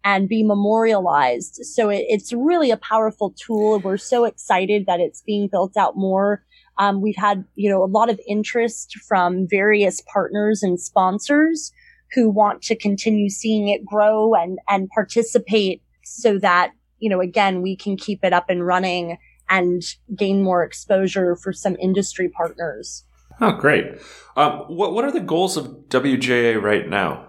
and 0.02 0.30
be 0.30 0.42
memorialized. 0.42 1.56
So 1.56 1.90
it, 1.90 2.06
it's 2.08 2.32
really 2.32 2.70
a 2.70 2.78
powerful 2.78 3.34
tool. 3.38 3.80
We're 3.80 3.98
so 3.98 4.24
excited 4.24 4.86
that 4.86 4.98
it's 4.98 5.20
being 5.20 5.48
built 5.48 5.76
out 5.76 5.94
more 5.94 6.42
um, 6.78 7.00
we've 7.00 7.16
had, 7.16 7.44
you 7.54 7.68
know, 7.68 7.82
a 7.82 7.86
lot 7.86 8.08
of 8.08 8.20
interest 8.26 8.96
from 9.06 9.46
various 9.48 10.00
partners 10.12 10.62
and 10.62 10.80
sponsors 10.80 11.72
who 12.14 12.30
want 12.30 12.62
to 12.62 12.76
continue 12.76 13.28
seeing 13.28 13.68
it 13.68 13.84
grow 13.84 14.34
and, 14.34 14.58
and 14.68 14.88
participate 14.90 15.82
so 16.04 16.38
that, 16.38 16.72
you 16.98 17.10
know, 17.10 17.20
again, 17.20 17.60
we 17.60 17.76
can 17.76 17.96
keep 17.96 18.24
it 18.24 18.32
up 18.32 18.48
and 18.48 18.66
running 18.66 19.18
and 19.50 19.82
gain 20.16 20.42
more 20.42 20.62
exposure 20.62 21.36
for 21.36 21.52
some 21.52 21.76
industry 21.76 22.28
partners. 22.28 23.04
Oh, 23.40 23.52
great. 23.52 23.86
Um, 24.36 24.60
what, 24.68 24.92
what 24.94 25.04
are 25.04 25.12
the 25.12 25.20
goals 25.20 25.56
of 25.56 25.66
WJA 25.88 26.60
right 26.60 26.88
now? 26.88 27.26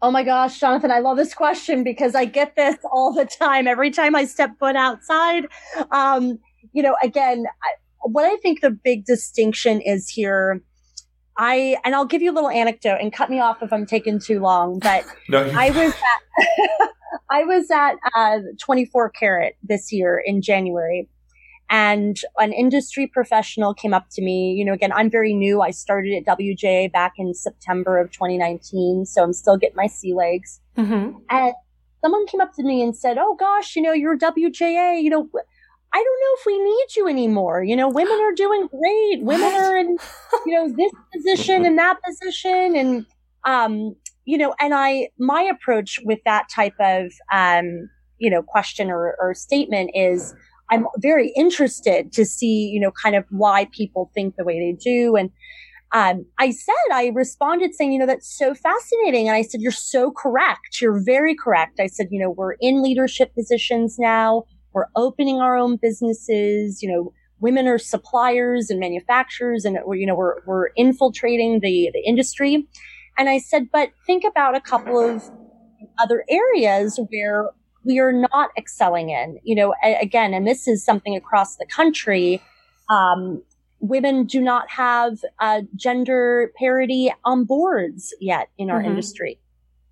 Oh 0.00 0.10
my 0.10 0.24
gosh, 0.24 0.58
Jonathan, 0.58 0.90
I 0.90 0.98
love 0.98 1.16
this 1.16 1.32
question 1.32 1.84
because 1.84 2.16
I 2.16 2.24
get 2.24 2.56
this 2.56 2.76
all 2.90 3.12
the 3.12 3.24
time. 3.24 3.68
Every 3.68 3.90
time 3.90 4.16
I 4.16 4.24
step 4.24 4.50
foot 4.58 4.74
outside, 4.74 5.46
um, 5.92 6.40
you 6.72 6.82
know, 6.82 6.96
again, 7.02 7.44
what 8.02 8.24
I 8.24 8.36
think 8.36 8.60
the 8.60 8.70
big 8.70 9.04
distinction 9.04 9.80
is 9.80 10.08
here, 10.08 10.62
I, 11.36 11.76
and 11.84 11.94
I'll 11.94 12.04
give 12.04 12.22
you 12.22 12.30
a 12.30 12.34
little 12.34 12.50
anecdote 12.50 12.98
and 13.00 13.12
cut 13.12 13.30
me 13.30 13.40
off 13.40 13.62
if 13.62 13.72
I'm 13.72 13.86
taking 13.86 14.18
too 14.18 14.40
long, 14.40 14.78
but 14.78 15.04
no, 15.28 15.50
I 15.54 15.70
was 15.70 15.92
at, 15.92 16.88
I 17.30 17.44
was 17.44 17.70
at 17.70 17.94
uh, 18.14 18.38
24 18.60 19.10
Karat 19.10 19.54
this 19.62 19.92
year 19.92 20.22
in 20.24 20.42
January 20.42 21.08
and 21.72 22.20
an 22.36 22.52
industry 22.52 23.06
professional 23.06 23.72
came 23.72 23.94
up 23.94 24.06
to 24.10 24.22
me. 24.22 24.52
You 24.52 24.64
know, 24.66 24.74
again, 24.74 24.92
I'm 24.92 25.10
very 25.10 25.32
new. 25.32 25.62
I 25.62 25.70
started 25.70 26.12
at 26.14 26.38
WJA 26.38 26.92
back 26.92 27.14
in 27.16 27.32
September 27.32 27.98
of 27.98 28.12
2019. 28.12 29.06
So 29.06 29.22
I'm 29.22 29.32
still 29.32 29.56
getting 29.56 29.76
my 29.76 29.86
sea 29.86 30.12
legs. 30.12 30.60
Mm-hmm. 30.76 31.16
And 31.30 31.54
someone 32.02 32.26
came 32.26 32.42
up 32.42 32.52
to 32.56 32.62
me 32.62 32.82
and 32.82 32.94
said, 32.94 33.16
Oh 33.18 33.34
gosh, 33.36 33.74
you 33.74 33.80
know, 33.80 33.92
you're 33.92 34.18
WJA, 34.18 35.02
you 35.02 35.08
know, 35.08 35.30
I 35.94 35.98
don't 35.98 36.04
know 36.04 36.34
if 36.38 36.46
we 36.46 36.58
need 36.58 36.86
you 36.96 37.08
anymore. 37.08 37.62
You 37.62 37.76
know, 37.76 37.88
women 37.88 38.18
are 38.18 38.32
doing 38.32 38.66
great. 38.68 39.22
Women 39.22 39.52
are 39.52 39.76
in, 39.76 39.98
you 40.46 40.54
know, 40.54 40.74
this 40.74 40.92
position 41.14 41.66
and 41.66 41.78
that 41.78 41.98
position. 42.02 42.76
And, 42.76 43.06
um, 43.44 43.94
you 44.24 44.38
know, 44.38 44.54
and 44.58 44.72
I, 44.74 45.08
my 45.18 45.42
approach 45.42 46.00
with 46.04 46.20
that 46.24 46.48
type 46.48 46.74
of, 46.80 47.12
um, 47.32 47.90
you 48.18 48.30
know, 48.30 48.42
question 48.42 48.90
or, 48.90 49.16
or 49.20 49.34
statement 49.34 49.90
is 49.94 50.34
I'm 50.70 50.86
very 50.98 51.32
interested 51.36 52.12
to 52.12 52.24
see, 52.24 52.70
you 52.72 52.80
know, 52.80 52.92
kind 53.02 53.14
of 53.14 53.26
why 53.28 53.68
people 53.72 54.10
think 54.14 54.36
the 54.36 54.44
way 54.44 54.58
they 54.58 54.78
do. 54.82 55.16
And, 55.16 55.30
um, 55.94 56.24
I 56.38 56.52
said, 56.52 56.74
I 56.90 57.08
responded 57.14 57.74
saying, 57.74 57.92
you 57.92 57.98
know, 57.98 58.06
that's 58.06 58.38
so 58.38 58.54
fascinating. 58.54 59.28
And 59.28 59.36
I 59.36 59.42
said, 59.42 59.60
you're 59.60 59.72
so 59.72 60.10
correct. 60.10 60.80
You're 60.80 61.02
very 61.04 61.34
correct. 61.34 61.80
I 61.80 61.86
said, 61.86 62.06
you 62.10 62.18
know, 62.18 62.30
we're 62.30 62.56
in 62.60 62.82
leadership 62.82 63.34
positions 63.34 63.96
now. 63.98 64.44
We're 64.72 64.88
opening 64.96 65.40
our 65.40 65.56
own 65.56 65.76
businesses. 65.76 66.82
You 66.82 66.90
know, 66.90 67.12
women 67.40 67.66
are 67.66 67.78
suppliers 67.78 68.70
and 68.70 68.78
manufacturers 68.78 69.64
and, 69.64 69.78
you 69.92 70.06
know, 70.06 70.14
we're, 70.14 70.36
we're 70.46 70.68
infiltrating 70.76 71.60
the, 71.60 71.90
the 71.92 72.02
industry. 72.06 72.66
And 73.18 73.28
I 73.28 73.38
said, 73.38 73.68
but 73.72 73.90
think 74.06 74.24
about 74.24 74.56
a 74.56 74.60
couple 74.60 74.98
of 74.98 75.28
other 75.98 76.24
areas 76.30 76.98
where 77.10 77.50
we 77.84 77.98
are 77.98 78.12
not 78.12 78.50
excelling 78.56 79.10
in, 79.10 79.38
you 79.42 79.54
know, 79.54 79.74
a- 79.84 80.00
again, 80.00 80.32
and 80.34 80.46
this 80.46 80.68
is 80.68 80.84
something 80.84 81.16
across 81.16 81.56
the 81.56 81.66
country. 81.66 82.40
Um, 82.88 83.42
women 83.80 84.24
do 84.24 84.40
not 84.40 84.70
have 84.70 85.18
uh, 85.40 85.62
gender 85.74 86.52
parity 86.56 87.12
on 87.24 87.44
boards 87.44 88.14
yet 88.20 88.48
in 88.56 88.70
our 88.70 88.78
mm-hmm. 88.78 88.90
industry. 88.90 89.40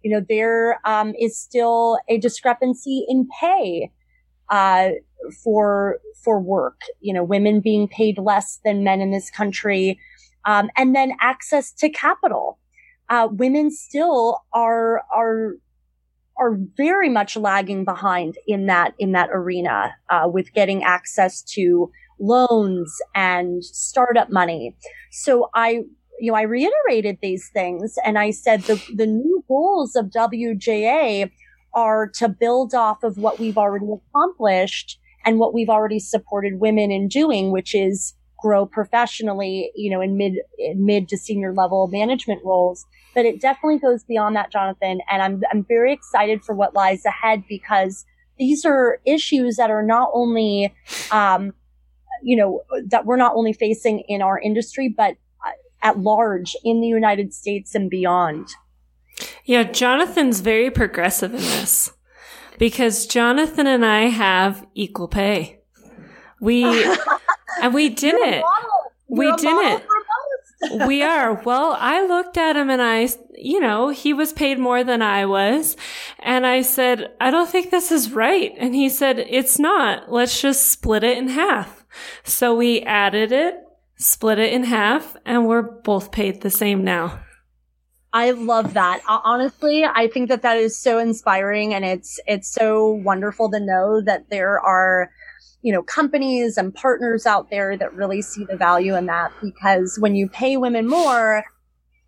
You 0.02 0.12
know, 0.12 0.24
there 0.28 0.80
um, 0.86 1.14
is 1.18 1.36
still 1.36 1.98
a 2.08 2.16
discrepancy 2.16 3.04
in 3.08 3.28
pay 3.40 3.90
uh, 4.50 4.90
for 5.42 5.98
for 6.22 6.40
work. 6.40 6.80
You 7.00 7.14
know, 7.14 7.24
women 7.24 7.60
being 7.60 7.88
paid 7.88 8.18
less 8.18 8.60
than 8.64 8.84
men 8.84 9.00
in 9.00 9.10
this 9.10 9.30
country, 9.30 9.98
um, 10.44 10.70
and 10.76 10.94
then 10.94 11.12
access 11.20 11.72
to 11.72 11.88
capital. 11.88 12.58
Uh, 13.08 13.28
women 13.30 13.70
still 13.70 14.40
are 14.52 15.02
are 15.14 15.54
are 16.38 16.56
very 16.76 17.08
much 17.08 17.36
lagging 17.36 17.84
behind 17.84 18.36
in 18.46 18.66
that 18.66 18.94
in 18.98 19.12
that 19.12 19.30
arena 19.32 19.94
uh, 20.08 20.28
with 20.32 20.52
getting 20.52 20.82
access 20.82 21.42
to 21.42 21.90
loans 22.18 22.94
and 23.14 23.64
startup 23.64 24.30
money. 24.30 24.76
So 25.10 25.50
I 25.54 25.82
you 26.18 26.32
know 26.32 26.34
I 26.34 26.42
reiterated 26.42 27.18
these 27.22 27.50
things 27.52 27.96
and 28.04 28.18
I 28.18 28.30
said 28.30 28.62
the 28.62 28.82
the 28.94 29.06
new 29.06 29.44
goals 29.48 29.96
of 29.96 30.06
WJA 30.06 31.30
are 31.74 32.08
to 32.08 32.28
build 32.28 32.74
off 32.74 33.02
of 33.02 33.18
what 33.18 33.38
we've 33.38 33.58
already 33.58 33.86
accomplished 33.86 34.98
and 35.24 35.38
what 35.38 35.54
we've 35.54 35.68
already 35.68 35.98
supported 35.98 36.60
women 36.60 36.90
in 36.90 37.08
doing, 37.08 37.50
which 37.50 37.74
is 37.74 38.14
grow 38.40 38.64
professionally, 38.64 39.70
you 39.74 39.90
know, 39.90 40.00
in 40.00 40.16
mid, 40.16 40.34
mid 40.76 41.08
to 41.08 41.16
senior 41.16 41.52
level 41.52 41.86
management 41.88 42.42
roles. 42.44 42.84
But 43.14 43.26
it 43.26 43.40
definitely 43.40 43.78
goes 43.78 44.04
beyond 44.04 44.36
that, 44.36 44.50
Jonathan. 44.50 45.00
And 45.10 45.22
I'm, 45.22 45.42
I'm 45.52 45.64
very 45.64 45.92
excited 45.92 46.42
for 46.42 46.54
what 46.54 46.74
lies 46.74 47.04
ahead 47.04 47.44
because 47.48 48.04
these 48.38 48.64
are 48.64 49.00
issues 49.04 49.56
that 49.56 49.70
are 49.70 49.82
not 49.82 50.10
only, 50.14 50.74
um, 51.10 51.52
you 52.22 52.36
know, 52.36 52.62
that 52.86 53.04
we're 53.04 53.16
not 53.16 53.34
only 53.34 53.52
facing 53.52 54.00
in 54.08 54.22
our 54.22 54.38
industry, 54.38 54.88
but 54.88 55.16
uh, 55.46 55.50
at 55.82 55.98
large 55.98 56.56
in 56.64 56.80
the 56.80 56.86
United 56.86 57.34
States 57.34 57.74
and 57.74 57.90
beyond. 57.90 58.48
Yeah, 59.44 59.64
Jonathan's 59.64 60.40
very 60.40 60.70
progressive 60.70 61.34
in 61.34 61.40
this 61.40 61.92
because 62.58 63.06
Jonathan 63.06 63.66
and 63.66 63.84
I 63.84 64.02
have 64.02 64.66
equal 64.74 65.08
pay. 65.08 65.60
We 66.40 66.64
and 67.62 67.74
we 67.74 67.88
didn't. 67.88 68.44
We 69.08 69.34
didn't. 69.36 69.82
we 70.86 71.02
are. 71.02 71.42
Well, 71.42 71.76
I 71.78 72.06
looked 72.06 72.36
at 72.36 72.56
him 72.56 72.70
and 72.70 72.80
I, 72.80 73.08
you 73.34 73.60
know, 73.60 73.88
he 73.88 74.12
was 74.12 74.32
paid 74.32 74.58
more 74.58 74.84
than 74.84 75.02
I 75.02 75.26
was. 75.26 75.76
And 76.18 76.46
I 76.46 76.62
said, 76.62 77.10
I 77.20 77.30
don't 77.30 77.48
think 77.48 77.70
this 77.70 77.90
is 77.90 78.12
right. 78.12 78.52
And 78.56 78.74
he 78.74 78.88
said, 78.88 79.18
it's 79.18 79.58
not. 79.58 80.12
Let's 80.12 80.40
just 80.40 80.68
split 80.68 81.02
it 81.02 81.18
in 81.18 81.28
half. 81.28 81.84
So 82.24 82.54
we 82.54 82.82
added 82.82 83.32
it, 83.32 83.56
split 83.96 84.38
it 84.38 84.52
in 84.52 84.64
half, 84.64 85.16
and 85.26 85.46
we're 85.46 85.62
both 85.62 86.12
paid 86.12 86.40
the 86.42 86.50
same 86.50 86.84
now. 86.84 87.20
I 88.12 88.32
love 88.32 88.74
that. 88.74 89.02
Honestly, 89.06 89.84
I 89.84 90.08
think 90.08 90.28
that 90.28 90.42
that 90.42 90.56
is 90.56 90.76
so 90.76 90.98
inspiring 90.98 91.74
and 91.74 91.84
it's, 91.84 92.18
it's 92.26 92.50
so 92.50 92.88
wonderful 92.88 93.50
to 93.50 93.60
know 93.60 94.00
that 94.00 94.30
there 94.30 94.58
are, 94.58 95.10
you 95.62 95.72
know, 95.72 95.82
companies 95.82 96.56
and 96.56 96.74
partners 96.74 97.24
out 97.24 97.50
there 97.50 97.76
that 97.76 97.94
really 97.94 98.20
see 98.20 98.44
the 98.44 98.56
value 98.56 98.96
in 98.96 99.06
that 99.06 99.32
because 99.40 99.96
when 100.00 100.16
you 100.16 100.28
pay 100.28 100.56
women 100.56 100.88
more, 100.88 101.44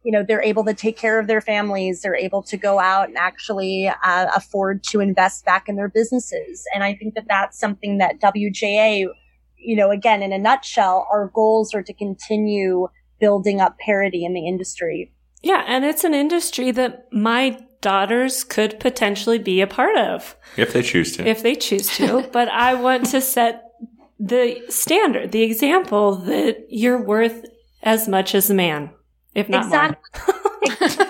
you 0.04 0.11
know, 0.11 0.25
they're 0.26 0.42
able 0.42 0.64
to 0.64 0.75
take 0.75 0.97
care 0.97 1.21
of 1.21 1.28
their 1.28 1.40
families. 1.40 2.02
They're 2.02 2.16
able 2.16 2.42
to 2.44 2.56
go 2.56 2.80
out 2.80 3.09
and 3.09 3.16
actually 3.16 3.88
uh, 4.04 4.26
afford 4.35 4.82
to 4.90 4.99
invest 4.99 5.44
back 5.44 5.68
in 5.68 5.76
their 5.76 5.88
businesses. 5.88 6.64
And 6.75 6.82
I 6.82 6.94
think 6.94 7.14
that 7.14 7.26
that's 7.28 7.56
something 7.56 7.99
that 7.99 8.21
WJA 8.21 9.06
you 9.62 9.76
know, 9.76 9.90
again, 9.90 10.23
in 10.23 10.32
a 10.32 10.38
nutshell, 10.38 11.06
our 11.11 11.30
goals 11.35 11.75
are 11.75 11.82
to 11.82 11.92
continue 11.92 12.88
building 13.21 13.61
up 13.61 13.78
parity 13.78 14.25
in 14.25 14.35
the 14.35 14.47
industry. 14.47 15.12
Yeah, 15.42 15.64
and 15.66 15.84
it's 15.84 16.04
an 16.04 16.14
industry 16.14 16.70
that 16.72 17.12
my 17.12 17.58
daughters 17.80 18.44
could 18.44 18.78
potentially 18.78 19.38
be 19.38 19.61
a 19.61 19.66
part 19.66 19.96
of. 19.96 20.37
If 20.56 20.72
they 20.72 20.82
choose 20.82 21.16
to. 21.16 21.26
If 21.26 21.42
they 21.42 21.54
choose 21.54 21.88
to. 21.96 22.28
but 22.32 22.49
I 22.49 22.75
want 22.75 23.06
to 23.06 23.20
set 23.20 23.64
the 24.18 24.62
standard, 24.68 25.32
the 25.32 25.42
example 25.42 26.14
that 26.16 26.66
you're 26.68 27.02
worth 27.02 27.44
as 27.82 28.06
much 28.06 28.34
as 28.34 28.50
a 28.50 28.54
man, 28.54 28.90
if 29.34 29.49
not 29.49 29.64
exactly. 29.64 30.34
more. 30.68 30.88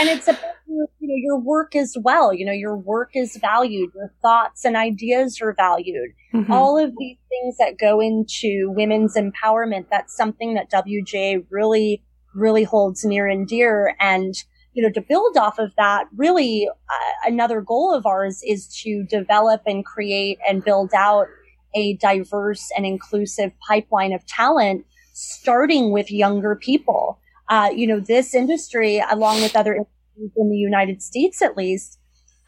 and 0.00 0.08
it's 0.08 0.26
about 0.28 0.54
you 0.66 1.08
know 1.08 1.14
your 1.16 1.38
work 1.38 1.76
as 1.76 1.96
well 2.02 2.32
you 2.32 2.44
know 2.44 2.52
your 2.52 2.76
work 2.76 3.10
is 3.14 3.36
valued 3.36 3.90
your 3.94 4.12
thoughts 4.22 4.64
and 4.64 4.76
ideas 4.76 5.40
are 5.40 5.52
valued 5.52 6.10
mm-hmm. 6.32 6.50
all 6.50 6.78
of 6.78 6.92
these 6.98 7.18
things 7.28 7.56
that 7.58 7.78
go 7.78 8.00
into 8.00 8.70
women's 8.70 9.14
empowerment 9.14 9.86
that's 9.90 10.16
something 10.16 10.54
that 10.54 10.70
wja 10.70 11.44
really 11.50 12.02
really 12.34 12.64
holds 12.64 13.04
near 13.04 13.26
and 13.26 13.46
dear. 13.46 13.94
And 14.00 14.34
you 14.72 14.82
know 14.82 14.90
to 14.90 15.00
build 15.00 15.36
off 15.36 15.58
of 15.58 15.70
that 15.76 16.06
really 16.16 16.68
uh, 16.68 17.28
another 17.28 17.60
goal 17.60 17.94
of 17.94 18.06
ours 18.06 18.42
is 18.44 18.66
to 18.82 19.04
develop 19.04 19.62
and 19.66 19.84
create 19.84 20.38
and 20.48 20.64
build 20.64 20.92
out 20.94 21.28
a 21.74 21.96
diverse 21.96 22.70
and 22.76 22.84
inclusive 22.84 23.52
pipeline 23.68 24.12
of 24.12 24.24
talent 24.26 24.84
starting 25.12 25.90
with 25.92 26.10
younger 26.10 26.56
people. 26.56 27.20
Uh, 27.48 27.70
you 27.74 27.86
know, 27.86 28.00
this 28.00 28.34
industry, 28.34 29.02
along 29.10 29.40
with 29.42 29.54
other 29.56 29.86
in 30.16 30.50
the 30.50 30.56
United 30.56 31.02
States 31.02 31.42
at 31.42 31.56
least, 31.56 31.98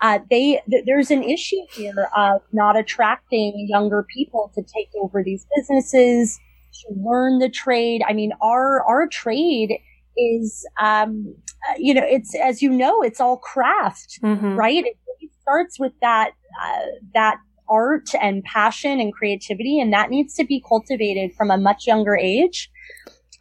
uh, 0.00 0.18
they 0.30 0.60
th- 0.70 0.84
there's 0.84 1.10
an 1.10 1.22
issue 1.22 1.60
here 1.72 2.08
of 2.16 2.42
not 2.52 2.76
attracting 2.76 3.66
younger 3.68 4.06
people 4.14 4.50
to 4.54 4.62
take 4.62 4.88
over 5.00 5.22
these 5.22 5.46
businesses, 5.56 6.38
to 6.82 6.94
learn 6.94 7.38
the 7.38 7.48
trade. 7.48 8.02
I 8.06 8.12
mean, 8.12 8.32
our 8.40 8.84
our 8.84 9.06
trade 9.08 9.78
is, 10.16 10.66
um, 10.80 11.34
uh, 11.68 11.74
you 11.78 11.94
know, 11.94 12.04
it's 12.04 12.34
as 12.34 12.62
you 12.62 12.70
know, 12.70 13.02
it's 13.02 13.20
all 13.20 13.36
craft, 13.38 14.18
mm-hmm. 14.22 14.54
right? 14.56 14.84
It 14.84 14.96
really 15.06 15.30
starts 15.40 15.78
with 15.78 15.92
that 16.00 16.30
uh, 16.62 16.86
that 17.14 17.38
art 17.68 18.08
and 18.20 18.44
passion 18.44 19.00
and 19.00 19.12
creativity, 19.12 19.80
and 19.80 19.92
that 19.92 20.10
needs 20.10 20.34
to 20.34 20.44
be 20.44 20.62
cultivated 20.66 21.34
from 21.36 21.50
a 21.50 21.58
much 21.58 21.86
younger 21.86 22.16
age. 22.16 22.70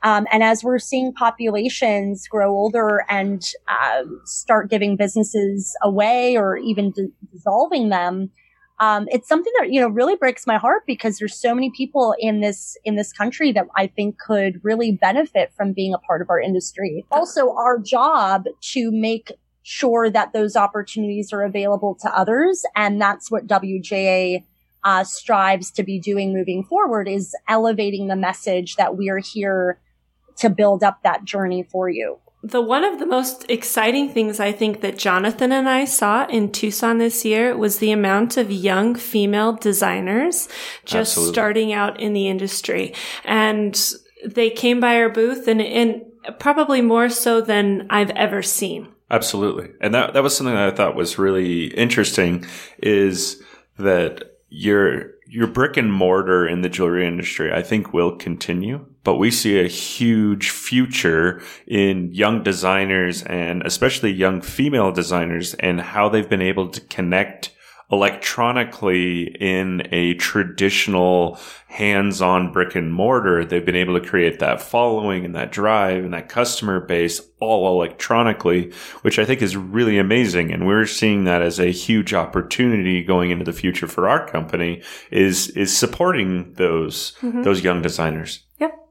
Um, 0.04 0.28
and 0.32 0.44
as 0.44 0.64
we're 0.64 0.78
seeing 0.78 1.14
populations 1.14 2.28
grow 2.28 2.52
older 2.52 3.06
and 3.10 3.44
uh, 3.68 4.04
start 4.26 4.70
giving 4.70 4.98
businesses 4.98 5.76
away 5.82 6.38
or 6.38 6.58
even 6.58 6.92
d- 6.92 7.08
dissolving 7.34 7.90
them, 7.90 8.30
um, 8.80 9.08
it's 9.10 9.28
something 9.28 9.54
that 9.60 9.72
you 9.72 9.80
know 9.80 9.88
really 9.88 10.16
breaks 10.16 10.46
my 10.46 10.58
heart 10.58 10.84
because 10.86 11.18
there's 11.18 11.40
so 11.40 11.56
many 11.56 11.72
people 11.76 12.16
in 12.20 12.42
this 12.42 12.78
in 12.84 12.96
this 12.96 13.14
country 13.14 13.52
that 13.54 13.68
I 13.76 13.88
think 13.88 14.20
could 14.20 14.60
really 14.64 14.92
benefit 14.92 15.54
from 15.56 15.74
being 15.74 15.94
a 15.94 15.98
part 16.00 16.22
of 16.22 16.30
our 16.30 16.40
industry. 16.40 17.06
Also, 17.12 17.54
our 17.54 17.80
job 17.80 18.46
to 18.74 18.92
make 18.92 19.32
sure 19.64 20.10
that 20.10 20.34
those 20.34 20.56
opportunities 20.56 21.32
are 21.32 21.44
available 21.44 21.96
to 22.02 22.18
others, 22.18 22.64
and 22.76 23.02
that's 23.02 23.32
what 23.32 23.48
WJA 23.48 24.44
uh, 24.84 25.04
strives 25.04 25.72
to 25.72 25.84
be 25.84 26.00
doing 26.00 26.34
moving 26.34 26.64
forward 26.64 27.08
is 27.08 27.36
elevating 27.48 28.08
the 28.08 28.16
message 28.16 28.76
that 28.76 28.96
we 28.96 29.10
are 29.10 29.18
here 29.18 29.80
to 30.38 30.50
build 30.50 30.84
up 30.84 31.02
that 31.04 31.24
journey 31.24 31.64
for 31.64 31.90
you. 31.90 32.20
The 32.46 32.62
one 32.62 32.84
of 32.84 33.00
the 33.00 33.08
most 33.08 33.44
exciting 33.50 34.10
things 34.10 34.40
I 34.40 34.52
think 34.52 34.82
that 34.82 35.00
Jonathan 35.00 35.52
and 35.52 35.68
I 35.68 35.86
saw 35.86 36.28
in 36.28 36.52
Tucson 36.52 37.00
this 37.00 37.26
year 37.26 37.58
was 37.58 37.80
the 37.80 37.90
amount 37.92 38.38
of 38.38 38.52
young 38.52 38.94
female 38.94 39.54
designers 39.54 40.48
just 40.86 41.14
Absolutely. 41.14 41.34
starting 41.34 41.74
out 41.74 42.00
in 42.00 42.14
the 42.14 42.28
industry. 42.28 42.94
And 43.24 43.76
they 44.24 44.52
came 44.52 44.80
by 44.80 44.98
our 44.98 45.10
booth 45.10 45.48
and, 45.48 45.60
and 45.60 46.04
probably 46.38 46.82
more 46.82 47.10
so 47.10 47.42
than 47.42 47.88
I've 47.90 48.12
ever 48.12 48.44
seen. 48.44 48.90
Absolutely. 49.10 49.72
And 49.82 49.96
that, 49.96 50.14
that 50.14 50.22
was 50.22 50.38
something 50.38 50.54
that 50.54 50.72
I 50.72 50.76
thought 50.76 50.96
was 50.96 51.18
really 51.18 51.74
interesting 51.74 52.46
is 52.78 53.42
that 53.80 54.36
your, 54.50 55.14
your 55.28 55.48
brick 55.48 55.78
and 55.78 55.92
mortar 55.92 56.48
in 56.48 56.62
the 56.62 56.70
jewelry 56.70 57.08
industry, 57.08 57.52
I 57.52 57.64
think 57.64 57.92
will 57.92 58.16
continue 58.16 58.86
but 59.06 59.16
we 59.16 59.32
see 59.32 59.60
a 59.60 59.68
huge 59.68 60.50
future 60.50 61.42
in 61.66 62.12
young 62.12 62.44
designers 62.44 63.24
and 63.24 63.62
especially 63.64 64.12
young 64.12 64.42
female 64.42 64.92
designers 64.92 65.54
and 65.54 65.80
how 65.80 66.10
they've 66.10 66.30
been 66.30 66.42
able 66.42 66.68
to 66.68 66.82
connect 66.82 67.52
electronically 67.92 69.36
in 69.40 69.88
a 69.92 70.16
traditional 70.16 71.40
hands-on 71.68 72.52
brick 72.52 72.74
and 72.74 72.92
mortar. 72.92 73.46
They've 73.46 73.66
been 73.66 73.76
able 73.76 74.00
to 74.00 74.06
create 74.06 74.40
that 74.40 74.60
following 74.60 75.24
and 75.24 75.36
that 75.36 75.52
drive 75.52 76.04
and 76.04 76.14
that 76.16 76.28
customer 76.28 76.80
base 76.80 77.22
all 77.40 77.80
electronically, 77.80 78.74
which 79.04 79.20
I 79.20 79.26
think 79.26 79.44
is 79.44 79.56
really 79.56 80.00
amazing. 80.00 80.52
And 80.52 80.66
we're 80.66 80.88
seeing 80.88 81.26
that 81.26 81.44
as 81.44 81.60
a 81.60 81.72
huge 81.72 82.12
opportunity 82.12 83.04
going 83.04 83.30
into 83.30 83.46
the 83.46 83.54
future 83.54 83.88
for 83.88 84.10
our 84.10 84.28
company 84.28 84.82
is, 85.12 85.50
is 85.50 85.78
supporting 85.78 86.54
those, 86.54 87.14
mm-hmm. 87.22 87.44
those 87.44 87.64
young 87.64 87.84
designers. 87.84 88.40
Yep 88.58 88.85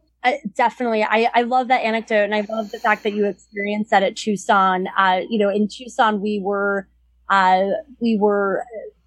definitely. 0.55 1.03
I, 1.03 1.31
I 1.35 1.43
love 1.43 1.69
that 1.69 1.83
anecdote 1.83 2.25
and 2.25 2.35
I 2.35 2.47
love 2.49 2.71
the 2.71 2.79
fact 2.79 3.03
that 3.03 3.13
you 3.13 3.27
experienced 3.27 3.91
that 3.91 4.03
at 4.03 4.17
Tucson. 4.17 4.87
Uh, 4.97 5.21
you 5.29 5.39
know, 5.39 5.51
in 5.51 5.69
Tucson, 5.69 6.21
we 6.21 6.41
were, 6.43 6.89
uh, 7.29 7.65
we 8.01 8.17
were 8.19 8.65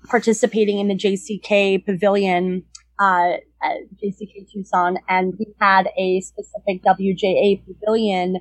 participating 0.07 0.79
in 0.79 0.87
the 0.87 0.95
JCK 0.95 1.85
pavilion, 1.85 2.63
uh, 2.99 3.33
at 3.63 3.77
JCK 4.03 4.51
Tucson, 4.51 4.99
and 5.09 5.33
we 5.39 5.47
had 5.59 5.89
a 5.97 6.21
specific 6.21 6.83
WJA 6.83 7.63
pavilion 7.65 8.37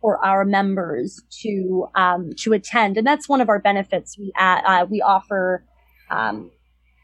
for 0.00 0.24
our 0.24 0.44
members 0.44 1.20
to, 1.42 1.86
um, 1.96 2.30
to 2.38 2.52
attend. 2.52 2.96
And 2.96 3.06
that's 3.06 3.28
one 3.28 3.40
of 3.40 3.48
our 3.48 3.58
benefits. 3.58 4.16
We, 4.18 4.32
uh, 4.38 4.86
we 4.88 5.02
offer, 5.02 5.64
um, 6.10 6.50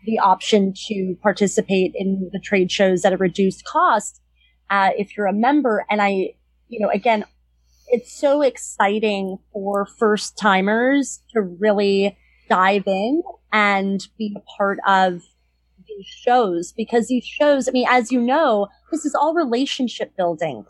the 0.04 0.20
option 0.20 0.72
to 0.88 1.16
participate 1.20 1.92
in 1.96 2.30
the 2.32 2.38
trade 2.38 2.70
shows 2.70 3.04
at 3.04 3.12
a 3.12 3.16
reduced 3.16 3.64
cost 3.64 4.20
uh, 4.70 4.90
if 4.96 5.16
you're 5.16 5.26
a 5.26 5.32
member. 5.32 5.84
And 5.90 6.02
I, 6.02 6.34
you 6.68 6.80
know, 6.80 6.90
again, 6.90 7.24
it's 7.88 8.12
so 8.12 8.42
exciting 8.42 9.38
for 9.52 9.86
first 9.86 10.36
timers 10.36 11.20
to 11.32 11.40
really 11.40 12.16
dive 12.48 12.86
in 12.86 13.22
and 13.52 14.06
be 14.18 14.34
a 14.36 14.40
part 14.58 14.78
of 14.86 15.22
these 15.86 16.06
shows 16.06 16.72
because 16.72 17.08
these 17.08 17.24
shows, 17.24 17.68
I 17.68 17.72
mean, 17.72 17.86
as 17.88 18.10
you 18.10 18.20
know, 18.20 18.68
this 18.90 19.04
is 19.04 19.14
all 19.14 19.34
relationship 19.34 20.16
building. 20.16 20.64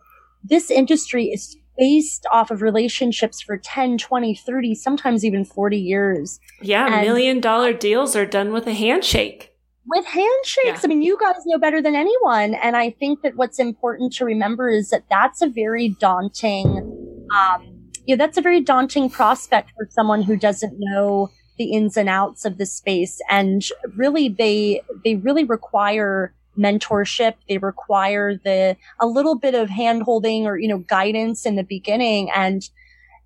This 0.45 0.71
industry 0.71 1.27
is 1.27 1.57
based 1.77 2.27
off 2.31 2.51
of 2.51 2.63
relationships 2.63 3.41
for 3.41 3.57
10, 3.57 3.99
20, 3.99 4.35
30, 4.35 4.75
sometimes 4.75 5.25
even 5.25 5.45
40 5.45 5.79
years. 5.79 6.41
Yeah, 6.63 6.87
and 6.87 7.07
million 7.07 7.41
dollar 7.41 7.73
deals 7.73 8.17
are 8.17 8.27
done 8.27 8.53
with 8.53 8.67
a 8.67 8.73
handshake 8.73 9.56
with 9.88 10.05
handshakes. 10.05 10.64
Yeah. 10.64 10.81
I 10.83 10.87
mean, 10.87 11.03
you 11.03 11.18
guys 11.20 11.37
know 11.46 11.59
better 11.59 11.81
than 11.81 11.94
anyone. 11.94 12.55
And 12.55 12.77
I 12.77 12.90
think 12.90 13.22
that 13.22 13.37
what's 13.37 13.59
important 13.59 14.12
to 14.14 14.25
remember 14.25 14.68
is 14.68 14.90
that 14.90 15.05
that's 15.11 15.42
a 15.42 15.49
very 15.49 15.90
daunting, 16.01 16.66
um, 17.35 17.90
yeah, 18.07 18.16
that's 18.16 18.37
a 18.37 18.40
very 18.40 18.61
daunting 18.61 19.09
prospect 19.09 19.70
for 19.77 19.88
someone 19.90 20.22
who 20.22 20.37
doesn't 20.37 20.75
know 20.79 21.31
the 21.59 21.72
ins 21.72 21.96
and 21.96 22.09
outs 22.09 22.44
of 22.44 22.59
the 22.59 22.66
space. 22.66 23.20
And 23.31 23.64
really, 23.96 24.29
they, 24.29 24.83
they 25.05 25.16
really 25.16 25.44
require 25.44 26.35
mentorship. 26.59 27.35
They 27.49 27.59
require 27.59 28.37
the, 28.37 28.77
a 29.01 29.07
little 29.07 29.38
bit 29.38 29.55
of 29.55 29.70
hand 29.70 30.03
holding 30.03 30.46
or, 30.46 30.59
you 30.59 30.68
know, 30.68 30.79
guidance 30.79 31.46
in 31.46 31.57
the 31.57 31.64
beginning. 31.64 32.31
And, 32.31 32.68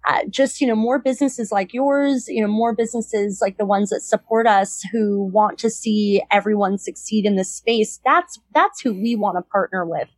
uh, 0.08 0.20
just 0.30 0.60
you 0.60 0.66
know 0.66 0.74
more 0.74 0.98
businesses 0.98 1.52
like 1.52 1.74
yours 1.74 2.26
you 2.28 2.40
know 2.40 2.48
more 2.48 2.74
businesses 2.74 3.40
like 3.42 3.58
the 3.58 3.66
ones 3.66 3.90
that 3.90 4.00
support 4.00 4.46
us 4.46 4.82
who 4.92 5.24
want 5.32 5.58
to 5.58 5.68
see 5.68 6.22
everyone 6.30 6.78
succeed 6.78 7.26
in 7.26 7.36
this 7.36 7.54
space 7.54 8.00
that's 8.04 8.38
that's 8.54 8.80
who 8.80 8.92
we 8.92 9.16
want 9.16 9.36
to 9.36 9.42
partner 9.50 9.84
with. 9.86 10.08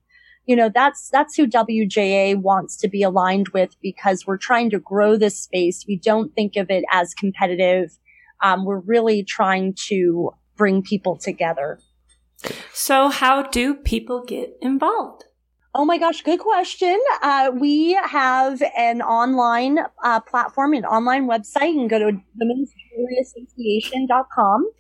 You 0.47 0.57
know 0.57 0.71
that's 0.75 1.09
that's 1.11 1.37
who 1.37 1.47
WJA 1.47 2.37
wants 2.37 2.77
to 2.79 2.89
be 2.89 3.03
aligned 3.03 3.49
with 3.51 3.77
because 3.81 4.27
we're 4.27 4.39
trying 4.39 4.71
to 4.71 4.79
grow 4.79 5.17
this 5.17 5.41
space. 5.41 5.85
We 5.87 5.97
don't 5.97 6.35
think 6.35 6.57
of 6.57 6.71
it 6.71 6.85
as 6.91 7.15
competitive. 7.15 7.97
Um, 8.43 8.65
we're 8.65 8.81
really 8.81 9.23
trying 9.23 9.75
to 9.89 10.31
bring 10.57 10.83
people 10.83 11.17
together. 11.17 11.79
So 12.73 13.09
how 13.09 13.43
do 13.43 13.75
people 13.75 14.25
get 14.25 14.57
involved 14.61 15.25
Oh 15.75 15.87
my 15.87 15.97
gosh, 15.97 16.21
good 16.21 16.41
question. 16.41 17.01
Uh, 17.23 17.51
we 17.59 17.95
have 17.95 18.63
an 18.77 19.01
online 19.01 19.79
uh, 20.05 20.21
platform, 20.21 20.75
an 20.75 20.85
online 20.85 21.27
website. 21.27 21.73
You 21.73 21.79
can 21.79 21.89
go 21.89 21.99
to 21.99 22.13
womensjewelryassociation.com 22.39 24.71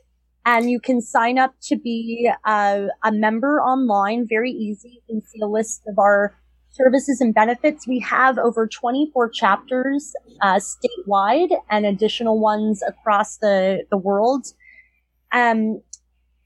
and 0.45 0.71
you 0.71 0.79
can 0.79 1.01
sign 1.01 1.39
up 1.39 1.55
to 1.63 1.77
be 1.77 2.31
uh, 2.45 2.89
a 3.03 3.11
member 3.11 3.63
online. 3.63 4.27
Very 4.29 4.51
easy. 4.51 5.03
You 5.09 5.09
can 5.09 5.23
see 5.27 5.41
a 5.43 5.47
list 5.47 5.81
of 5.87 5.99
our 5.99 6.37
services 6.69 7.23
and 7.23 7.35
benefits. 7.35 7.87
We 7.87 8.01
have 8.01 8.37
over 8.37 8.67
24 8.67 9.31
chapters 9.31 10.13
uh, 10.43 10.61
statewide 10.61 11.57
and 11.71 11.87
additional 11.87 12.39
ones 12.39 12.83
across 12.87 13.39
the, 13.39 13.87
the 13.91 13.97
world. 13.97 14.49
Um, 15.33 15.81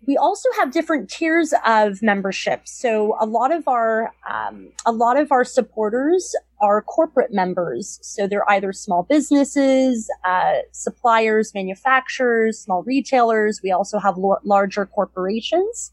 we 0.06 0.16
also 0.16 0.48
have 0.58 0.70
different 0.70 1.10
tiers 1.10 1.52
of 1.64 2.00
membership. 2.00 2.68
So 2.68 3.16
a 3.20 3.26
lot 3.26 3.52
of 3.52 3.66
our 3.66 4.12
um, 4.28 4.68
a 4.84 4.92
lot 4.92 5.18
of 5.18 5.32
our 5.32 5.44
supporters 5.44 6.34
are 6.60 6.80
corporate 6.82 7.32
members. 7.32 7.98
So 8.02 8.26
they're 8.26 8.48
either 8.50 8.72
small 8.72 9.02
businesses, 9.02 10.08
uh, 10.24 10.58
suppliers, 10.72 11.52
manufacturers, 11.54 12.58
small 12.58 12.82
retailers. 12.84 13.60
We 13.62 13.72
also 13.72 13.98
have 13.98 14.14
l- 14.16 14.40
larger 14.44 14.86
corporations, 14.86 15.92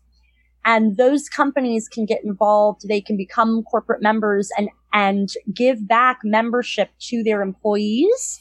and 0.63 0.95
those 0.97 1.28
companies 1.28 1.89
can 1.89 2.06
get 2.06 2.23
involved. 2.23 2.88
They 2.88 3.02
can 3.02 3.17
become 3.17 3.63
corporate 3.63 4.02
members 4.02 4.52
and 4.58 4.69
and 4.93 5.30
give 5.54 5.88
back 5.88 6.19
membership 6.23 6.91
to 6.99 7.23
their 7.23 7.41
employees 7.41 8.39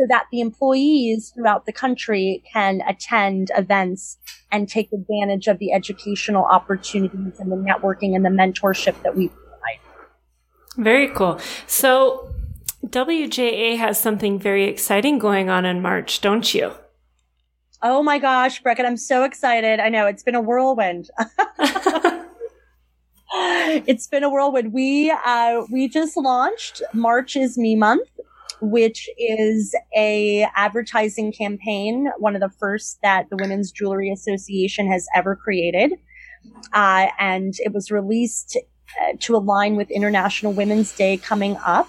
so 0.00 0.06
that 0.08 0.24
the 0.32 0.40
employees 0.40 1.30
throughout 1.34 1.66
the 1.66 1.72
country 1.72 2.42
can 2.50 2.80
attend 2.88 3.50
events 3.54 4.16
and 4.50 4.66
take 4.66 4.90
advantage 4.92 5.46
of 5.46 5.58
the 5.58 5.72
educational 5.72 6.44
opportunities 6.46 7.38
and 7.38 7.52
the 7.52 7.56
networking 7.56 8.16
and 8.16 8.24
the 8.24 8.30
mentorship 8.30 9.00
that 9.02 9.14
we 9.14 9.28
provide. 9.28 9.78
Very 10.78 11.08
cool. 11.08 11.38
So 11.66 12.30
WJA 12.86 13.76
has 13.76 14.00
something 14.00 14.38
very 14.38 14.64
exciting 14.64 15.18
going 15.18 15.50
on 15.50 15.66
in 15.66 15.82
March, 15.82 16.22
don't 16.22 16.54
you? 16.54 16.72
Oh 17.82 18.02
my 18.02 18.18
gosh, 18.18 18.62
Brecken, 18.62 18.86
I'm 18.86 18.96
so 18.96 19.24
excited. 19.24 19.80
I 19.80 19.90
know 19.90 20.06
it's 20.06 20.22
been 20.22 20.34
a 20.34 20.40
whirlwind. 20.40 21.10
it's 23.32 24.06
been 24.06 24.24
a 24.24 24.30
whirlwind. 24.30 24.72
We 24.72 25.10
uh, 25.10 25.62
we 25.70 25.88
just 25.88 26.16
launched 26.16 26.82
March 26.94 27.36
is 27.36 27.56
Me 27.56 27.76
Month, 27.76 28.08
which 28.60 29.08
is 29.18 29.74
a 29.96 30.46
advertising 30.54 31.32
campaign, 31.32 32.10
one 32.18 32.34
of 32.34 32.40
the 32.40 32.50
first 32.58 32.98
that 33.02 33.28
the 33.30 33.36
Women's 33.36 33.72
Jewelry 33.72 34.10
Association 34.10 34.90
has 34.90 35.06
ever 35.14 35.36
created. 35.36 35.92
Uh, 36.72 37.08
and 37.18 37.54
it 37.58 37.72
was 37.72 37.90
released 37.90 38.56
uh, 39.00 39.12
to 39.20 39.36
align 39.36 39.76
with 39.76 39.90
International 39.90 40.52
Women's 40.52 40.94
Day 40.96 41.16
coming 41.16 41.56
up, 41.58 41.88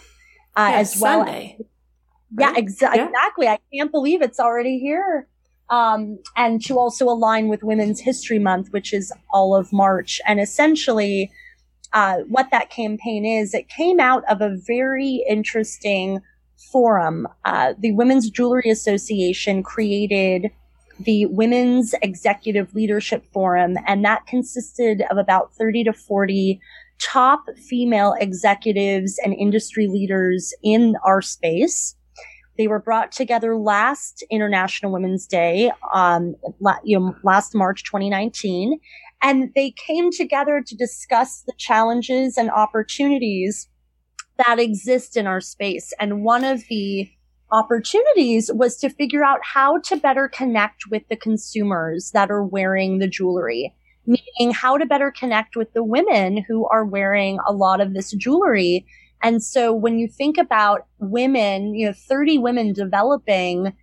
uh, 0.58 0.70
yeah, 0.72 0.80
as 0.80 1.00
well. 1.00 1.26
Sunday, 1.26 1.58
yeah, 2.38 2.54
exa- 2.54 2.96
yeah, 2.96 3.08
exactly. 3.08 3.48
I 3.48 3.60
can't 3.74 3.92
believe 3.92 4.22
it's 4.22 4.40
already 4.40 4.80
here. 4.80 5.28
Um, 5.70 6.20
and 6.36 6.62
to 6.66 6.78
also 6.78 7.06
align 7.06 7.48
with 7.48 7.64
Women's 7.64 8.02
History 8.02 8.40
Month, 8.40 8.70
which 8.72 8.94
is 8.94 9.14
all 9.32 9.56
of 9.56 9.72
March. 9.72 10.20
And 10.28 10.40
essentially, 10.40 11.32
uh, 11.94 12.20
what 12.28 12.50
that 12.52 12.70
campaign 12.70 13.26
is, 13.26 13.54
it 13.54 13.70
came 13.70 14.00
out 14.00 14.24
of 14.30 14.42
a 14.42 14.58
very 14.68 15.24
interesting 15.30 16.20
forum. 16.72 17.28
Uh, 17.46 17.74
the 17.80 17.94
Women's 17.94 18.30
Jewelry 18.30 18.70
Association 18.70 19.64
created 19.64 20.52
the 21.00 21.26
Women's 21.28 21.96
Executive 22.02 22.74
Leadership 22.76 23.26
Forum, 23.34 23.78
and 23.88 24.06
that 24.06 24.26
consisted 24.28 25.04
of 25.10 25.18
about 25.18 25.54
30 25.56 25.86
to 25.86 25.94
40 25.94 26.60
top 27.00 27.46
female 27.58 28.16
executives 28.20 29.20
and 29.24 29.34
industry 29.34 29.88
leaders 29.88 30.54
in 30.64 30.96
our 31.04 31.22
space. 31.22 31.96
They 32.58 32.68
were 32.68 32.80
brought 32.80 33.12
together 33.12 33.58
last 33.58 34.24
International 34.30 34.92
Women's 34.92 35.26
Day, 35.26 35.72
um, 35.94 36.36
la- 36.60 36.78
you 36.84 37.00
know, 37.00 37.16
last 37.24 37.56
March 37.56 37.84
2019, 37.84 38.80
and 39.24 39.52
they 39.56 39.72
came 39.72 40.12
together 40.12 40.62
to 40.66 40.76
discuss 40.76 41.44
the 41.48 41.54
challenges 41.58 42.38
and 42.38 42.52
opportunities 42.52 43.68
that 44.46 44.60
exist 44.60 45.18
in 45.18 45.28
our 45.28 45.42
space. 45.42 45.94
And 46.00 46.24
one 46.24 46.44
of 46.44 46.64
the 46.70 47.10
opportunities 47.52 48.50
was 48.54 48.78
to 48.78 48.90
figure 48.90 49.24
out 49.24 49.40
how 49.44 49.80
to 49.82 49.98
better 49.98 50.28
connect 50.28 50.84
with 50.90 51.04
the 51.10 51.16
consumers 51.16 52.12
that 52.12 52.32
are 52.32 52.44
wearing 52.44 53.00
the 53.00 53.08
jewelry, 53.08 53.74
meaning 54.06 54.54
how 54.54 54.78
to 54.78 54.86
better 54.86 55.12
connect 55.12 55.56
with 55.56 55.72
the 55.74 55.84
women 55.84 56.44
who 56.48 56.68
are 56.68 56.86
wearing 56.86 57.40
a 57.48 57.54
lot 57.54 57.82
of 57.82 57.94
this 57.94 58.12
jewelry. 58.12 58.86
And 59.22 59.44
so 59.44 59.74
when 59.74 60.00
you 60.00 60.08
think 60.08 60.38
about 60.38 60.88
women, 61.00 61.76
you 61.76 61.88
know, 61.88 61.94
30 61.94 62.38
women 62.38 62.74
developing 62.74 63.74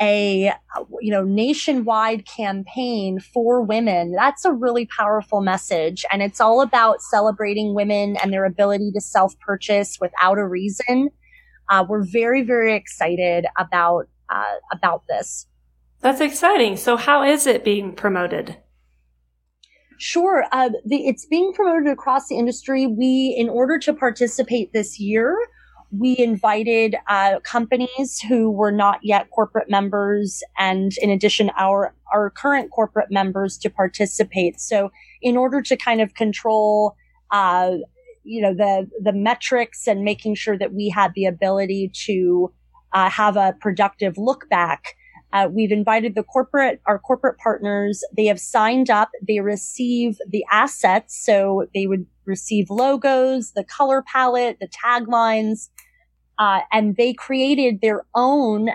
a 0.00 0.52
you 1.00 1.10
know 1.10 1.24
nationwide 1.24 2.24
campaign 2.26 3.18
for 3.18 3.62
women 3.62 4.12
that's 4.12 4.44
a 4.44 4.52
really 4.52 4.86
powerful 4.86 5.40
message. 5.40 6.04
And 6.12 6.22
it's 6.22 6.40
all 6.40 6.60
about 6.60 7.00
celebrating 7.02 7.74
women 7.74 8.16
and 8.22 8.32
their 8.32 8.44
ability 8.44 8.92
to 8.92 9.00
self 9.00 9.38
purchase 9.40 9.98
without 10.00 10.38
a 10.38 10.46
reason. 10.46 11.10
Uh, 11.68 11.84
we're 11.88 12.04
very 12.04 12.42
very 12.42 12.74
excited 12.74 13.46
about 13.58 14.08
uh, 14.30 14.54
about 14.72 15.02
this. 15.08 15.46
That's 16.00 16.20
exciting. 16.20 16.76
So 16.76 16.96
how 16.96 17.22
is 17.22 17.46
it 17.46 17.64
being 17.64 17.92
promoted? 17.92 18.56
Sure. 19.98 20.44
Uh, 20.52 20.70
the, 20.86 21.08
it's 21.08 21.26
being 21.26 21.52
promoted 21.52 21.88
across 21.88 22.28
the 22.28 22.36
industry. 22.36 22.86
We, 22.86 23.34
in 23.36 23.48
order 23.48 23.78
to 23.80 23.92
participate 23.92 24.72
this 24.72 25.00
year, 25.00 25.36
we 25.90 26.18
invited 26.18 26.96
uh, 27.08 27.40
companies 27.44 28.20
who 28.20 28.50
were 28.50 28.72
not 28.72 29.00
yet 29.02 29.30
corporate 29.30 29.70
members 29.70 30.42
and 30.58 30.92
in 31.00 31.10
addition 31.10 31.50
our 31.58 31.94
our 32.12 32.30
current 32.30 32.70
corporate 32.70 33.10
members 33.10 33.56
to 33.58 33.70
participate. 33.70 34.60
So 34.60 34.90
in 35.22 35.36
order 35.36 35.62
to 35.62 35.76
kind 35.76 36.00
of 36.00 36.14
control 36.14 36.94
uh, 37.30 37.76
you 38.24 38.42
know 38.42 38.54
the 38.54 38.88
the 39.02 39.12
metrics 39.12 39.86
and 39.86 40.02
making 40.04 40.34
sure 40.34 40.58
that 40.58 40.74
we 40.74 40.90
had 40.90 41.12
the 41.14 41.24
ability 41.24 41.90
to 42.06 42.52
uh, 42.92 43.08
have 43.08 43.36
a 43.36 43.54
productive 43.60 44.18
look 44.18 44.48
back 44.50 44.94
uh, 45.32 45.48
we've 45.50 45.72
invited 45.72 46.14
the 46.14 46.22
corporate 46.22 46.80
our 46.86 46.98
corporate 46.98 47.38
partners 47.38 48.02
they 48.16 48.26
have 48.26 48.40
signed 48.40 48.90
up 48.90 49.10
they 49.26 49.40
receive 49.40 50.18
the 50.28 50.44
assets 50.50 51.24
so 51.24 51.66
they 51.74 51.86
would 51.86 52.06
receive 52.24 52.70
logos 52.70 53.52
the 53.52 53.64
color 53.64 54.02
palette 54.02 54.58
the 54.60 54.68
taglines 54.68 55.68
uh, 56.38 56.60
and 56.72 56.96
they 56.96 57.12
created 57.12 57.80
their 57.80 58.04
own 58.14 58.70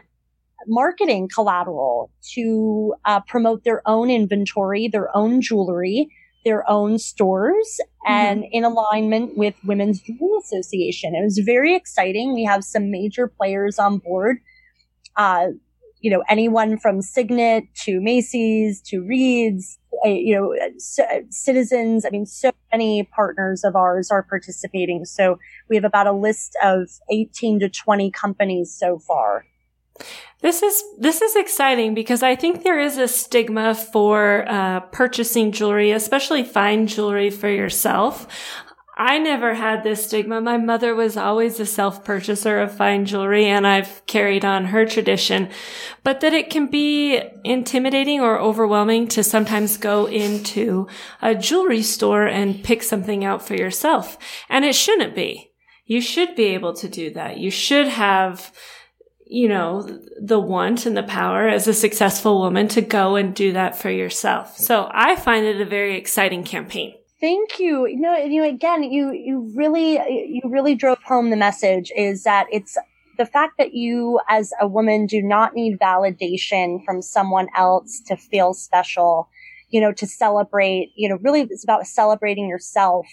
marketing 0.68 1.30
collateral 1.34 2.12
to 2.34 2.94
uh, 3.06 3.20
promote 3.22 3.64
their 3.64 3.82
own 3.88 4.10
inventory, 4.10 4.88
their 4.88 5.16
own 5.16 5.42
jewelry, 5.42 6.10
their 6.46 6.70
own 6.70 7.00
stores, 7.00 7.80
mm-hmm. 8.06 8.14
and 8.14 8.46
in 8.52 8.64
alignment 8.64 9.38
with 9.38 9.56
Women's 9.64 10.02
Jewelry 10.02 10.38
Association. 10.44 11.16
It 11.16 11.24
was 11.24 11.42
very 11.46 11.76
exciting. 11.76 12.34
We 12.34 12.44
have 12.44 12.64
some 12.64 12.92
major 12.92 13.28
players 13.28 13.80
on 13.80 14.00
board. 14.00 14.38
Uh, 16.04 16.10
you 16.10 16.12
know, 16.12 16.24
anyone 16.30 16.78
from 16.78 17.02
Signet 17.02 17.64
to 17.84 18.02
Macy's 18.02 18.82
to 18.82 19.02
Reed's, 19.02 19.78
uh, 20.06 20.10
you 20.10 20.36
know, 20.36 20.54
citizens. 21.30 22.06
I 22.06 22.10
mean, 22.10 22.26
so 22.26 22.52
many 22.72 23.04
partners 23.04 23.64
of 23.64 23.76
ours 23.76 24.12
are 24.12 24.24
participating. 24.24 25.06
So 25.06 25.40
we 25.70 25.76
have 25.76 25.86
about 25.86 26.08
a 26.08 26.12
list 26.12 26.58
of 26.64 26.90
18 27.12 27.60
to 27.62 27.70
20 27.70 28.12
companies 28.12 28.76
so 28.78 29.00
far. 29.00 29.46
This 30.42 30.64
is 30.64 30.84
this 31.00 31.22
is 31.22 31.36
exciting 31.36 31.94
because 31.94 32.24
I 32.24 32.36
think 32.36 32.64
there 32.64 32.80
is 32.80 32.98
a 32.98 33.08
stigma 33.08 33.76
for 33.76 34.44
uh, 34.48 34.80
purchasing 34.80 35.52
jewelry, 35.52 35.92
especially 35.92 36.44
fine 36.44 36.88
jewelry 36.88 37.30
for 37.30 37.48
yourself. 37.48 38.28
I 38.96 39.18
never 39.18 39.56
had 39.56 39.84
this 39.84 40.06
stigma. 40.06 40.40
My 40.40 40.58
mother 40.58 40.94
was 40.94 41.18
always 41.18 41.60
a 41.60 41.66
self 41.66 42.04
purchaser 42.04 42.60
of 42.62 42.76
fine 42.76 43.06
jewelry 43.06 43.46
and 43.46 43.66
I've 43.66 44.06
carried 44.06 44.46
on 44.46 44.66
her 44.66 44.86
tradition, 44.86 45.50
but 46.04 46.22
that 46.22 46.34
it 46.34 46.52
can 46.52 46.68
be 46.68 47.20
intimidating 47.44 48.22
or 48.22 48.40
overwhelming 48.40 49.08
to 49.10 49.24
sometimes 49.24 49.78
go 49.78 50.06
into 50.06 50.88
a 51.24 51.34
jewelry 51.34 51.82
store 51.82 52.28
and 52.28 52.64
pick 52.64 52.84
something 52.84 53.26
out 53.26 53.46
for 53.46 53.56
yourself. 53.56 54.18
And 54.48 54.64
it 54.64 54.76
shouldn't 54.76 55.16
be. 55.16 55.52
You 55.86 56.00
should 56.00 56.36
be 56.36 56.46
able 56.46 56.74
to 56.76 56.88
do 56.88 57.12
that. 57.14 57.38
You 57.38 57.50
should 57.50 57.88
have, 57.88 58.54
you 59.26 59.48
know, 59.48 59.82
the 60.22 60.40
want 60.40 60.86
and 60.86 60.96
the 60.96 61.04
power 61.04 61.50
as 61.50 61.68
a 61.68 61.74
successful 61.74 62.40
woman 62.40 62.68
to 62.70 62.82
go 62.82 63.16
and 63.16 63.34
do 63.34 63.54
that 63.54 63.76
for 63.76 63.90
yourself. 63.90 64.56
So 64.56 64.88
I 64.94 65.16
find 65.16 65.46
it 65.46 65.60
a 65.60 65.66
very 65.66 65.98
exciting 65.98 66.44
campaign. 66.44 66.94
Thank 67.24 67.58
you. 67.58 67.88
You 67.88 68.02
know, 68.02 68.18
you 68.18 68.42
know, 68.42 68.50
again, 68.50 68.84
you 68.84 69.14
you 69.14 69.50
really 69.56 69.94
you 69.94 70.42
really 70.44 70.76
drove 70.76 71.02
home 71.04 71.30
the 71.30 71.38
message 71.38 71.90
is 71.96 72.24
that 72.24 72.48
it's 72.52 72.78
the 73.18 73.26
fact 73.26 73.54
that 73.58 73.74
you 73.74 74.20
as 74.28 74.52
a 74.60 74.68
woman 74.68 75.06
do 75.06 75.22
not 75.22 75.56
need 75.56 75.80
validation 75.80 76.84
from 76.84 77.02
someone 77.02 77.48
else 77.56 78.02
to 78.08 78.18
feel 78.18 78.54
special, 78.54 79.30
you 79.70 79.80
know, 79.80 79.94
to 79.94 80.06
celebrate, 80.06 80.92
you 80.98 81.08
know, 81.08 81.18
really 81.22 81.48
it's 81.50 81.64
about 81.64 81.88
celebrating 81.88 82.50
yourself. 82.50 83.08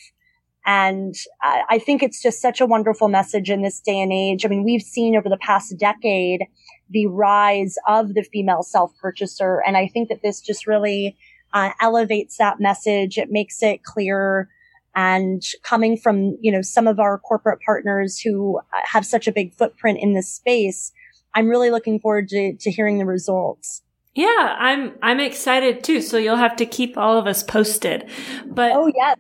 And 0.67 1.15
I 1.41 1.79
think 1.79 2.03
it's 2.03 2.21
just 2.21 2.43
such 2.43 2.61
a 2.61 2.67
wonderful 2.67 3.07
message 3.07 3.49
in 3.49 3.63
this 3.63 3.79
day 3.79 4.01
and 4.01 4.13
age. 4.13 4.45
I 4.45 4.49
mean, 4.49 4.65
we've 4.65 4.83
seen 4.83 5.15
over 5.17 5.29
the 5.29 5.39
past 5.41 5.79
decade 5.79 6.47
the 6.91 7.07
rise 7.07 7.77
of 7.87 8.15
the 8.15 8.25
female 8.25 8.65
self 8.65 8.91
purchaser. 9.01 9.63
And 9.65 9.77
I 9.77 9.87
think 9.87 10.09
that 10.09 10.23
this 10.25 10.41
just 10.41 10.67
really 10.67 11.17
uh, 11.53 11.71
elevates 11.81 12.37
that 12.39 12.61
message. 12.61 13.19
It 13.19 13.31
makes 13.31 13.63
it 13.63 13.83
clear. 13.83 14.49
And 14.95 15.43
coming 15.63 15.97
from, 15.97 16.37
you 16.41 16.51
know, 16.51 16.63
some 16.63 16.87
of 16.87 16.99
our 16.99 17.19
corporate 17.19 17.61
partners 17.65 18.19
who 18.19 18.59
uh, 18.59 18.63
have 18.85 19.07
such 19.07 19.29
a 19.29 19.33
big 19.33 19.55
footprint 19.55 19.99
in 20.01 20.15
this 20.15 20.29
space, 20.29 20.93
I'm 21.35 21.49
really 21.49 21.71
looking 21.71 22.01
forward 22.01 22.29
to, 22.29 22.55
to 22.57 22.71
hearing 22.71 22.99
the 22.99 23.07
results. 23.07 23.83
Yeah, 24.15 24.57
I'm 24.59 24.95
I'm 25.03 25.21
excited 25.21 25.85
too. 25.85 26.01
So 26.01 26.19
you'll 26.19 26.37
have 26.37 26.57
to 26.57 26.67
keep 26.67 26.99
all 26.99 27.17
of 27.17 27.27
us 27.27 27.43
posted. 27.43 28.11
But 28.47 28.73
oh 28.75 28.93
yeah. 28.95 29.15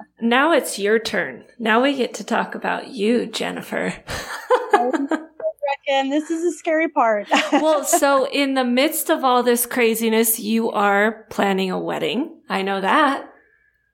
now 0.20 0.52
it's 0.52 0.78
your 0.78 0.98
turn. 0.98 1.44
Now 1.58 1.82
we 1.82 1.94
get 1.94 2.14
to 2.14 2.24
talk 2.24 2.54
about 2.54 2.88
you, 2.88 3.26
Jennifer. 3.26 3.94
reckon 5.88 6.10
this 6.10 6.30
is 6.30 6.42
the 6.42 6.52
scary 6.52 6.88
part. 6.88 7.28
well, 7.52 7.84
so 7.84 8.26
in 8.28 8.54
the 8.54 8.64
midst 8.64 9.10
of 9.10 9.24
all 9.24 9.42
this 9.42 9.66
craziness, 9.66 10.38
you 10.38 10.70
are 10.70 11.26
planning 11.30 11.70
a 11.70 11.78
wedding. 11.78 12.40
I 12.48 12.62
know 12.62 12.80
that. 12.80 13.32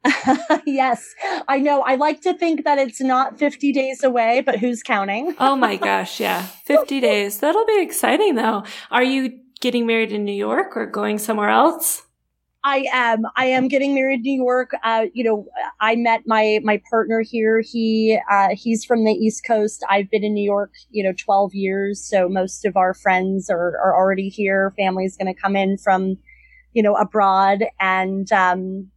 yes, 0.66 1.14
I 1.46 1.59
know. 1.59 1.83
I 1.83 1.94
like 1.94 2.22
to 2.22 2.35
think 2.35 2.64
that 2.64 2.78
it's 2.78 3.00
not 3.00 3.38
50 3.38 3.72
days 3.72 4.02
away, 4.02 4.42
but 4.44 4.59
who's 4.59 4.83
counting? 4.83 5.35
oh 5.38 5.55
my 5.55 5.76
gosh. 5.76 6.18
Yeah. 6.18 6.42
50 6.42 7.00
days. 7.00 7.38
That'll 7.38 7.66
be 7.66 7.81
exciting 7.81 8.35
though. 8.35 8.64
Are 8.90 9.05
you 9.05 9.38
getting 9.61 9.87
married 9.87 10.12
in 10.12 10.24
New 10.24 10.33
York 10.35 10.76
or 10.76 10.87
going 10.87 11.18
somewhere 11.18 11.50
else? 11.50 12.02
I 12.64 12.87
am. 12.92 13.22
I 13.37 13.46
am 13.46 13.66
getting 13.66 13.92
married 13.92 14.18
in 14.18 14.22
New 14.22 14.44
York. 14.44 14.70
Uh, 14.85 15.07
you 15.12 15.25
know, 15.25 15.46
I 15.81 15.96
met 15.96 16.22
my 16.27 16.61
my 16.62 16.81
partner 16.88 17.20
here. 17.20 17.61
He 17.61 18.20
uh, 18.31 18.51
he's 18.53 18.85
from 18.85 19.05
the 19.05 19.11
East 19.11 19.44
Coast. 19.44 19.85
I've 19.90 20.09
been 20.11 20.22
in 20.22 20.33
New 20.33 20.44
York, 20.44 20.72
you 20.90 21.03
know, 21.03 21.12
twelve 21.18 21.55
years. 21.55 22.01
So 22.01 22.29
most 22.29 22.64
of 22.64 22.77
our 22.77 22.94
friends 22.94 23.51
are 23.51 23.77
are 23.83 23.96
already 23.96 24.29
here. 24.29 24.72
Family's 24.77 25.16
going 25.16 25.35
to 25.35 25.40
come 25.40 25.57
in 25.57 25.77
from, 25.77 26.16
you 26.72 26.85
know, 26.85 26.94
abroad, 26.94 27.64
and 27.81 28.31
um, 28.31 28.91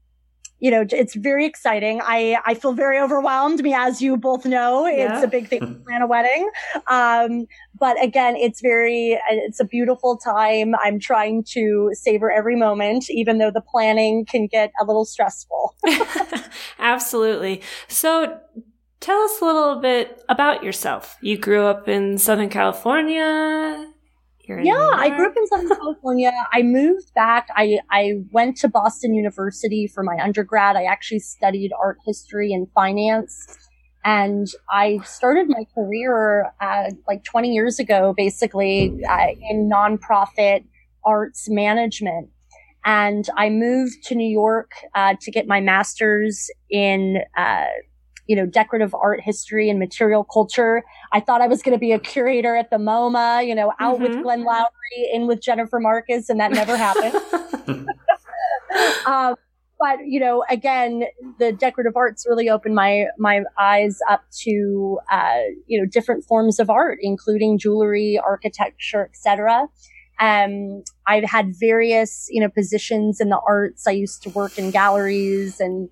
you 0.66 0.72
know, 0.72 0.84
it's 0.90 1.14
very 1.14 1.46
exciting. 1.46 2.02
I, 2.04 2.40
I 2.44 2.56
feel 2.56 2.74
very 2.74 3.00
overwhelmed. 3.00 3.62
Me, 3.62 3.76
as 3.76 4.02
you 4.02 4.18
both 4.18 4.48
know, 4.48 4.88
yeah. 4.88 5.14
it's 5.14 5.24
a 5.24 5.28
big 5.28 5.48
thing 5.48 5.60
to 5.60 5.68
plan 5.86 6.02
a 6.02 6.08
wedding. 6.08 6.50
Um, 6.88 7.46
but 7.80 8.04
again, 8.04 8.36
it's 8.36 8.62
very, 8.62 9.20
it's 9.30 9.60
a 9.60 9.64
beautiful 9.64 10.18
time. 10.18 10.74
I'm 10.84 11.00
trying 11.00 11.44
to 11.50 11.92
savor 11.94 12.32
every 12.32 12.56
moment, 12.56 13.12
even 13.12 13.38
though 13.38 13.52
the 13.52 13.62
planning 13.62 14.26
can 14.26 14.48
get 14.48 14.72
a 14.82 14.86
little 14.86 15.06
stressful. 15.06 15.76
Absolutely. 16.80 17.62
So 17.88 18.40
tell 19.02 19.22
us 19.22 19.40
a 19.42 19.46
little 19.46 19.80
bit 19.80 20.24
about 20.30 20.64
yourself. 20.64 21.16
You 21.22 21.38
grew 21.38 21.68
up 21.68 21.88
in 21.88 22.18
Southern 22.18 22.50
California 22.50 23.94
yeah, 24.48 24.92
I 24.94 25.10
grew 25.10 25.28
up 25.28 25.36
in 25.36 25.48
Southern 25.48 25.70
California. 25.78 26.32
I 26.54 26.62
moved 26.62 27.14
back. 27.14 27.48
I, 27.56 27.80
I 27.90 28.14
went 28.32 28.58
to 28.58 28.68
Boston 28.68 29.14
University 29.14 29.88
for 29.88 30.04
my 30.04 30.18
undergrad. 30.22 30.76
I 30.76 30.84
actually 30.84 31.20
studied 31.20 31.72
art 31.80 31.98
history 32.06 32.54
and 32.54 32.68
finance. 32.74 33.58
And 34.04 34.48
I 34.70 35.00
started 35.04 35.50
my 35.50 35.66
career 35.74 36.52
uh, 36.62 36.92
like 37.08 37.24
20 37.24 37.52
years 37.52 37.80
ago, 37.80 38.14
basically 38.16 38.94
uh, 39.10 39.28
in 39.50 39.70
nonprofit 39.70 40.64
arts 41.04 41.50
management. 41.50 42.30
And 42.86 43.28
I 43.36 43.50
moved 43.50 44.04
to 44.06 44.16
New 44.16 44.30
York 44.30 44.72
uh, 44.94 45.16
to 45.20 45.32
get 45.32 45.48
my 45.48 45.60
master's 45.60 46.52
in 46.70 47.18
uh, 47.36 47.66
you 48.28 48.36
know, 48.36 48.46
decorative 48.46 48.94
art 48.96 49.22
history 49.22 49.70
and 49.70 49.80
material 49.80 50.24
culture. 50.24 50.84
I 51.12 51.20
thought 51.20 51.42
I 51.42 51.48
was 51.48 51.62
going 51.62 51.76
to 51.76 51.80
be 51.80 51.92
a 51.92 52.00
curator 52.00 52.56
at 52.56 52.70
the 52.70 52.78
MoMA, 52.78 53.46
you 53.46 53.56
know, 53.56 53.74
out 53.80 54.00
mm-hmm. 54.00 54.04
with 54.04 54.24
Glenn 54.24 54.44
Lowry, 54.44 54.70
in 55.14 55.28
with 55.28 55.42
Jennifer 55.42 55.80
Marcus, 55.80 56.30
and 56.30 56.40
that 56.40 56.52
never 56.52 56.76
happened. 56.76 57.16
um, 59.06 59.36
but 59.80 60.00
you 60.06 60.20
know, 60.20 60.44
again, 60.50 61.04
the 61.40 61.52
decorative 61.52 61.96
arts 61.96 62.26
really 62.28 62.50
opened 62.50 62.76
my 62.76 63.06
my 63.18 63.42
eyes 63.60 64.00
up 64.10 64.24
to 64.44 65.00
uh, 65.12 65.42
you 65.68 65.80
know 65.80 65.86
different 65.86 66.24
forms 66.26 66.60
of 66.60 66.70
art, 66.70 67.00
including 67.02 67.58
jewelry, 67.58 68.20
architecture, 68.24 69.06
etc. 69.06 69.68
Um, 70.20 70.84
I've 71.08 71.26
had 71.26 71.54
various 71.60 72.28
you 72.30 72.42
know 72.42 72.50
positions 72.50 73.20
in 73.20 73.30
the 73.30 73.40
arts. 73.48 73.88
I 73.88 73.92
used 73.92 74.24
to 74.24 74.30
work 74.30 74.58
in 74.58 74.72
galleries 74.72 75.60
and 75.60 75.90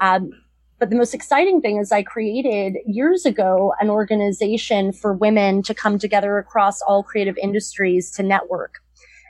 um, 0.00 0.30
but 0.78 0.90
the 0.90 0.96
most 0.96 1.14
exciting 1.14 1.60
thing 1.60 1.78
is 1.78 1.90
I 1.90 2.02
created 2.02 2.76
years 2.86 3.24
ago 3.24 3.72
an 3.80 3.88
organization 3.88 4.92
for 4.92 5.14
women 5.14 5.62
to 5.62 5.74
come 5.74 5.98
together 5.98 6.38
across 6.38 6.82
all 6.82 7.02
creative 7.02 7.36
industries 7.38 8.10
to 8.12 8.22
network. 8.22 8.74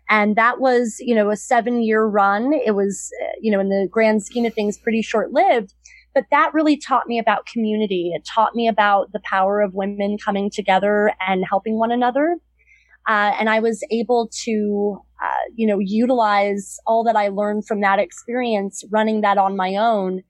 And 0.09 0.37
that 0.37 0.61
was, 0.61 0.97
you 1.01 1.15
know, 1.15 1.31
a 1.31 1.37
seven 1.37 1.83
year 1.83 2.05
run. 2.05 2.53
It 2.53 2.75
was, 2.75 3.11
you 3.41 3.51
know, 3.53 3.61
in 3.61 3.69
the 3.69 3.89
grand 3.91 4.25
scheme 4.25 4.45
of 4.45 4.55
things, 4.55 4.79
pretty 4.79 5.03
short 5.03 5.33
lived. 5.33 5.75
But 6.15 6.25
that 6.31 6.55
really 6.55 6.79
taught 6.79 7.07
me 7.07 7.19
about 7.19 7.47
community. 7.47 8.13
It 8.15 8.25
taught 8.25 8.55
me 8.55 8.69
about 8.69 9.13
the 9.13 9.21
power 9.25 9.61
of 9.61 9.75
women 9.75 10.17
coming 10.25 10.51
together 10.51 11.13
and 11.27 11.45
helping 11.49 11.79
one 11.79 11.93
another. 11.93 12.37
Uh, 13.07 13.35
and 13.39 13.49
I 13.51 13.61
was 13.61 13.85
able 13.91 14.31
to, 14.45 14.99
uh, 15.23 15.51
you 15.55 15.67
know, 15.67 15.79
utilize 15.79 16.79
all 16.87 17.05
that 17.05 17.17
I 17.17 17.29
learned 17.29 17.67
from 17.67 17.81
that 17.83 17.99
experience 17.99 18.83
running 18.91 19.21
that 19.21 19.39
on 19.39 19.57
my 19.57 19.77
own 19.77 20.23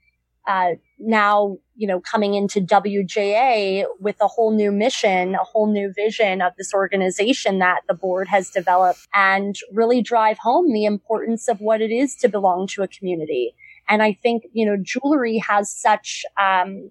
uh, 0.46 0.74
now, 0.98 1.58
you 1.74 1.86
know, 1.86 2.00
coming 2.00 2.34
into 2.34 2.60
WJA 2.60 3.84
with 4.00 4.16
a 4.20 4.28
whole 4.28 4.52
new 4.54 4.70
mission, 4.70 5.34
a 5.34 5.44
whole 5.44 5.70
new 5.70 5.92
vision 5.92 6.40
of 6.40 6.52
this 6.56 6.72
organization 6.72 7.58
that 7.58 7.80
the 7.88 7.94
board 7.94 8.28
has 8.28 8.50
developed 8.50 9.06
and 9.14 9.56
really 9.72 10.00
drive 10.00 10.38
home 10.38 10.72
the 10.72 10.84
importance 10.84 11.48
of 11.48 11.60
what 11.60 11.80
it 11.80 11.90
is 11.90 12.14
to 12.16 12.28
belong 12.28 12.66
to 12.68 12.82
a 12.82 12.88
community. 12.88 13.54
And 13.88 14.02
I 14.02 14.12
think, 14.12 14.44
you 14.52 14.64
know, 14.64 14.76
jewelry 14.80 15.38
has 15.38 15.70
such, 15.70 16.24
um, 16.40 16.90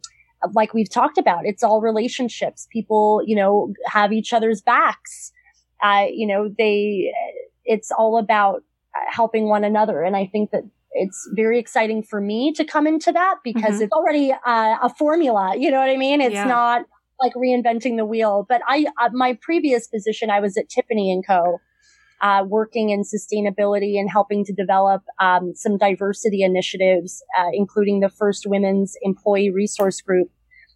like 0.53 0.73
we've 0.73 0.89
talked 0.89 1.17
about, 1.17 1.45
it's 1.45 1.63
all 1.63 1.81
relationships. 1.81 2.67
People, 2.71 3.21
you 3.25 3.35
know, 3.35 3.73
have 3.87 4.13
each 4.13 4.33
other's 4.33 4.61
backs. 4.61 5.31
Uh, 5.81 6.05
you 6.11 6.27
know, 6.27 6.49
they, 6.57 7.11
it's 7.63 7.91
all 7.91 8.17
about 8.17 8.63
helping 9.09 9.47
one 9.49 9.63
another. 9.63 10.03
And 10.03 10.15
I 10.15 10.25
think 10.25 10.51
that 10.51 10.63
it's 10.95 11.29
very 11.33 11.59
exciting 11.59 12.01
for 12.01 12.21
me 12.21 12.51
to 12.53 12.63
come 12.63 12.87
into 12.87 13.11
that 13.11 13.35
because 13.43 13.75
mm-hmm. 13.75 13.83
it's 13.83 13.93
already 13.93 14.31
uh, 14.31 14.77
a 14.81 14.89
formula. 14.97 15.53
You 15.57 15.69
know 15.69 15.79
what 15.79 15.89
I 15.89 15.97
mean? 15.97 16.21
It's 16.21 16.33
yeah. 16.33 16.45
not 16.45 16.85
like 17.19 17.33
reinventing 17.33 17.97
the 17.97 18.05
wheel. 18.05 18.45
But 18.47 18.61
I, 18.67 18.85
uh, 18.99 19.09
my 19.13 19.37
previous 19.41 19.87
position, 19.87 20.29
I 20.29 20.39
was 20.39 20.57
at 20.57 20.69
Tiffany 20.69 21.11
and 21.11 21.25
Co. 21.25 21.59
Uh, 22.21 22.43
working 22.47 22.91
in 22.91 23.01
sustainability 23.01 23.99
and 23.99 24.09
helping 24.09 24.45
to 24.45 24.53
develop 24.53 25.03
um, 25.19 25.53
some 25.53 25.77
diversity 25.77 26.43
initiatives, 26.43 27.21
uh, 27.37 27.49
including 27.51 27.99
the 27.99 28.09
first 28.09 28.47
women's 28.47 28.95
employee 29.01 29.51
resource 29.51 29.99
group. 29.99 30.29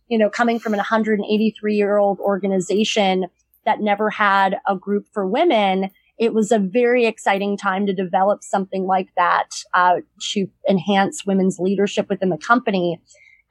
You 0.09 0.17
know, 0.17 0.29
coming 0.29 0.59
from 0.59 0.73
an 0.73 0.79
183 0.79 1.75
year 1.75 1.97
old 1.97 2.19
organization 2.19 3.27
that 3.65 3.79
never 3.79 4.09
had 4.09 4.57
a 4.67 4.75
group 4.75 5.05
for 5.13 5.25
women, 5.25 5.91
it 6.19 6.33
was 6.33 6.51
a 6.51 6.59
very 6.59 7.05
exciting 7.05 7.55
time 7.57 7.85
to 7.87 7.93
develop 7.93 8.43
something 8.43 8.85
like 8.85 9.07
that 9.15 9.47
uh, 9.73 10.01
to 10.33 10.47
enhance 10.69 11.25
women's 11.25 11.59
leadership 11.59 12.09
within 12.09 12.29
the 12.29 12.37
company. 12.37 13.01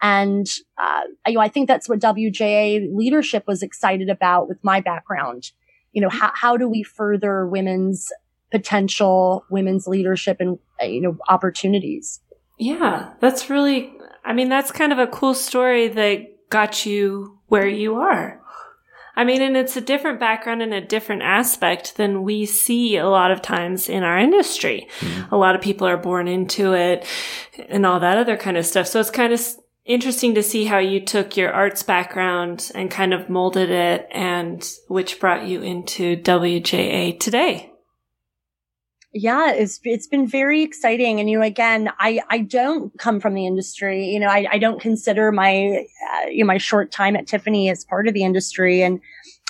And 0.02 0.46
uh, 0.76 1.02
you 1.26 1.34
know, 1.34 1.40
I 1.40 1.48
think 1.48 1.66
that's 1.66 1.88
what 1.88 1.98
WJA 1.98 2.94
leadership 2.94 3.44
was 3.46 3.62
excited 3.62 4.10
about 4.10 4.48
with 4.48 4.58
my 4.62 4.80
background. 4.80 5.50
You 5.92 6.02
know, 6.02 6.10
how, 6.10 6.30
how 6.34 6.56
do 6.56 6.68
we 6.68 6.82
further 6.82 7.46
women's 7.46 8.12
potential, 8.52 9.44
women's 9.50 9.86
leadership, 9.86 10.36
and 10.38 10.58
uh, 10.80 10.84
you 10.84 11.00
know, 11.00 11.16
opportunities? 11.28 12.20
Yeah, 12.58 13.10
that's 13.20 13.48
really. 13.48 13.92
I 14.24 14.34
mean, 14.34 14.50
that's 14.50 14.70
kind 14.70 14.92
of 14.92 14.98
a 14.98 15.06
cool 15.06 15.32
story 15.32 15.88
that 15.88 16.50
got 16.50 16.84
you 16.84 17.38
where 17.46 17.66
you 17.66 17.96
are. 17.96 18.37
I 19.18 19.24
mean, 19.24 19.42
and 19.42 19.56
it's 19.56 19.76
a 19.76 19.80
different 19.80 20.20
background 20.20 20.62
and 20.62 20.72
a 20.72 20.80
different 20.80 21.22
aspect 21.22 21.96
than 21.96 22.22
we 22.22 22.46
see 22.46 22.96
a 22.96 23.08
lot 23.08 23.32
of 23.32 23.42
times 23.42 23.88
in 23.88 24.04
our 24.04 24.16
industry. 24.16 24.86
Mm-hmm. 25.00 25.34
A 25.34 25.36
lot 25.36 25.56
of 25.56 25.60
people 25.60 25.88
are 25.88 25.96
born 25.96 26.28
into 26.28 26.72
it 26.72 27.04
and 27.68 27.84
all 27.84 27.98
that 27.98 28.16
other 28.16 28.36
kind 28.36 28.56
of 28.56 28.64
stuff. 28.64 28.86
So 28.86 29.00
it's 29.00 29.10
kind 29.10 29.32
of 29.32 29.44
interesting 29.84 30.36
to 30.36 30.42
see 30.44 30.66
how 30.66 30.78
you 30.78 31.04
took 31.04 31.36
your 31.36 31.52
arts 31.52 31.82
background 31.82 32.70
and 32.76 32.92
kind 32.92 33.12
of 33.12 33.28
molded 33.28 33.70
it 33.70 34.06
and 34.12 34.64
which 34.86 35.18
brought 35.18 35.48
you 35.48 35.62
into 35.62 36.16
WJA 36.18 37.18
today. 37.18 37.72
Yeah, 39.20 39.50
it's 39.52 39.80
it's 39.82 40.06
been 40.06 40.28
very 40.28 40.62
exciting, 40.62 41.18
and 41.18 41.28
you 41.28 41.40
know, 41.40 41.44
again, 41.44 41.90
I 41.98 42.20
I 42.30 42.38
don't 42.38 42.96
come 43.00 43.18
from 43.18 43.34
the 43.34 43.46
industry. 43.46 44.04
You 44.06 44.20
know, 44.20 44.28
I 44.28 44.46
I 44.52 44.58
don't 44.58 44.80
consider 44.80 45.32
my 45.32 45.84
uh, 46.14 46.28
you 46.28 46.44
know 46.44 46.46
my 46.46 46.58
short 46.58 46.92
time 46.92 47.16
at 47.16 47.26
Tiffany 47.26 47.68
as 47.68 47.84
part 47.84 48.06
of 48.06 48.14
the 48.14 48.22
industry, 48.22 48.80
and 48.80 49.00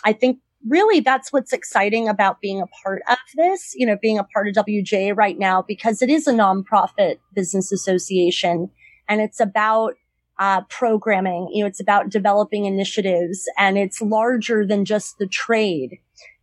I 0.05 0.15
think 0.15 0.39
really 0.67 1.01
that's 1.01 1.35
what's 1.35 1.53
exciting 1.53 2.09
about 2.09 2.41
being 2.41 2.63
a 2.63 2.67
part 2.83 3.03
of 3.11 3.19
this. 3.37 3.75
You 3.77 3.87
know, 3.87 3.99
being 4.01 4.19
a 4.19 4.25
part 4.25 4.49
of 4.49 4.55
WJ 4.55 5.15
right 5.15 5.39
now 5.39 5.61
because 5.61 6.01
it 6.01 6.09
is 6.09 6.27
a 6.27 6.33
nonprofit 6.33 7.19
business 7.35 7.71
association, 7.71 8.71
and 9.07 9.21
it's 9.21 9.39
about 9.39 9.97
uh, 10.39 10.63
programming. 10.71 11.51
You 11.53 11.65
know, 11.65 11.69
it's 11.69 11.81
about 11.81 12.09
developing 12.09 12.65
initiatives, 12.65 13.47
and 13.59 13.77
it's 13.77 14.01
larger 14.01 14.65
than 14.67 14.87
just 14.87 15.19
the 15.19 15.27
trade 15.27 15.99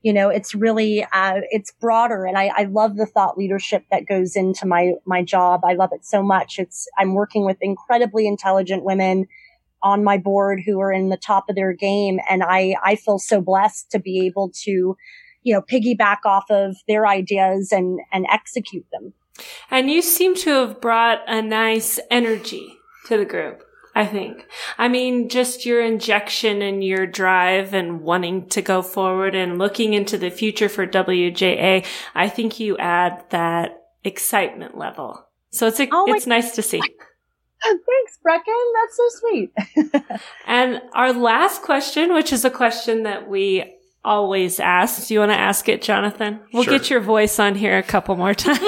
you 0.05 0.13
know, 0.13 0.29
it's 0.29 0.53
really, 0.53 1.03
uh, 1.03 1.41
it's 1.49 1.71
broader. 1.71 2.25
And 2.25 2.37
I, 2.37 2.51
I 2.55 2.63
love 2.65 2.95
the 2.95 3.07
thought 3.07 3.39
leadership 3.39 3.85
that 3.89 4.05
goes 4.05 4.35
into 4.35 4.67
my, 4.67 4.91
my 5.03 5.23
job. 5.23 5.61
I 5.65 5.73
love 5.73 5.89
it 5.93 6.05
so 6.05 6.21
much. 6.21 6.59
It's, 6.59 6.87
I'm 6.95 7.15
working 7.15 7.43
with 7.43 7.57
incredibly 7.59 8.27
intelligent 8.27 8.83
women 8.83 9.25
on 9.81 10.03
my 10.03 10.19
board 10.19 10.61
who 10.63 10.79
are 10.79 10.91
in 10.91 11.09
the 11.09 11.17
top 11.17 11.49
of 11.49 11.55
their 11.55 11.73
game. 11.73 12.19
And 12.29 12.43
I, 12.43 12.75
I 12.83 12.97
feel 12.97 13.17
so 13.17 13.41
blessed 13.41 13.89
to 13.93 13.99
be 13.99 14.27
able 14.27 14.51
to, 14.65 14.95
you 15.41 15.55
know, 15.55 15.63
piggyback 15.63 16.19
off 16.23 16.51
of 16.51 16.75
their 16.87 17.07
ideas 17.07 17.71
and, 17.71 17.99
and 18.11 18.27
execute 18.31 18.85
them. 18.91 19.11
And 19.71 19.89
you 19.89 20.03
seem 20.03 20.35
to 20.35 20.51
have 20.51 20.81
brought 20.81 21.21
a 21.27 21.41
nice 21.41 21.99
energy 22.11 22.75
to 23.07 23.17
the 23.17 23.25
group. 23.25 23.64
I 23.97 24.05
think. 24.05 24.45
I 24.77 24.89
mean, 24.89 25.29
just 25.29 25.65
your 25.65 25.81
injection 25.81 26.61
and 26.61 26.83
your 26.83 27.07
drive 27.07 27.73
and 27.73 28.01
wanting 28.01 28.49
to 28.49 28.61
go 28.61 28.81
forward 28.81 29.35
and 29.35 29.57
looking 29.57 29.93
into 29.93 30.17
the 30.17 30.29
future 30.29 30.67
for 30.67 30.85
WJA, 30.85 31.85
I 32.13 32.29
think 32.29 32.59
you 32.59 32.77
add 32.77 33.23
that 33.29 33.83
excitement 34.03 34.77
level. 34.77 35.25
So 35.51 35.67
it's 35.67 35.79
a, 35.79 35.87
oh 35.93 36.13
it's 36.13 36.27
nice 36.27 36.51
to 36.55 36.61
see. 36.61 36.81
Thanks, 37.63 38.19
Brecken. 38.23 38.73
That's 38.73 38.97
so 38.97 39.09
sweet. 39.19 40.19
and 40.45 40.81
our 40.93 41.13
last 41.13 41.61
question, 41.61 42.13
which 42.13 42.33
is 42.33 42.43
a 42.43 42.49
question 42.49 43.03
that 43.03 43.29
we 43.29 43.75
always 44.03 44.59
ask. 44.59 45.07
Do 45.07 45.13
you 45.13 45.21
want 45.21 45.31
to 45.31 45.39
ask 45.39 45.67
it, 45.69 45.81
Jonathan? 45.81 46.41
We'll 46.53 46.63
sure. 46.63 46.77
get 46.77 46.89
your 46.89 46.99
voice 46.99 47.39
on 47.39 47.55
here 47.55 47.77
a 47.77 47.83
couple 47.83 48.15
more 48.17 48.33
times. 48.35 48.59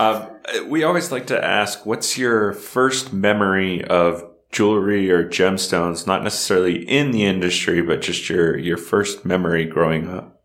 Um, 0.00 0.30
we 0.66 0.82
always 0.82 1.12
like 1.12 1.26
to 1.26 1.44
ask, 1.44 1.84
what's 1.84 2.16
your 2.16 2.54
first 2.54 3.12
memory 3.12 3.84
of 3.84 4.24
jewelry 4.50 5.10
or 5.10 5.28
gemstones? 5.28 6.06
Not 6.06 6.24
necessarily 6.24 6.88
in 6.88 7.10
the 7.10 7.24
industry, 7.24 7.82
but 7.82 8.00
just 8.00 8.30
your 8.30 8.56
your 8.56 8.78
first 8.78 9.26
memory 9.26 9.66
growing 9.66 10.08
up. 10.08 10.40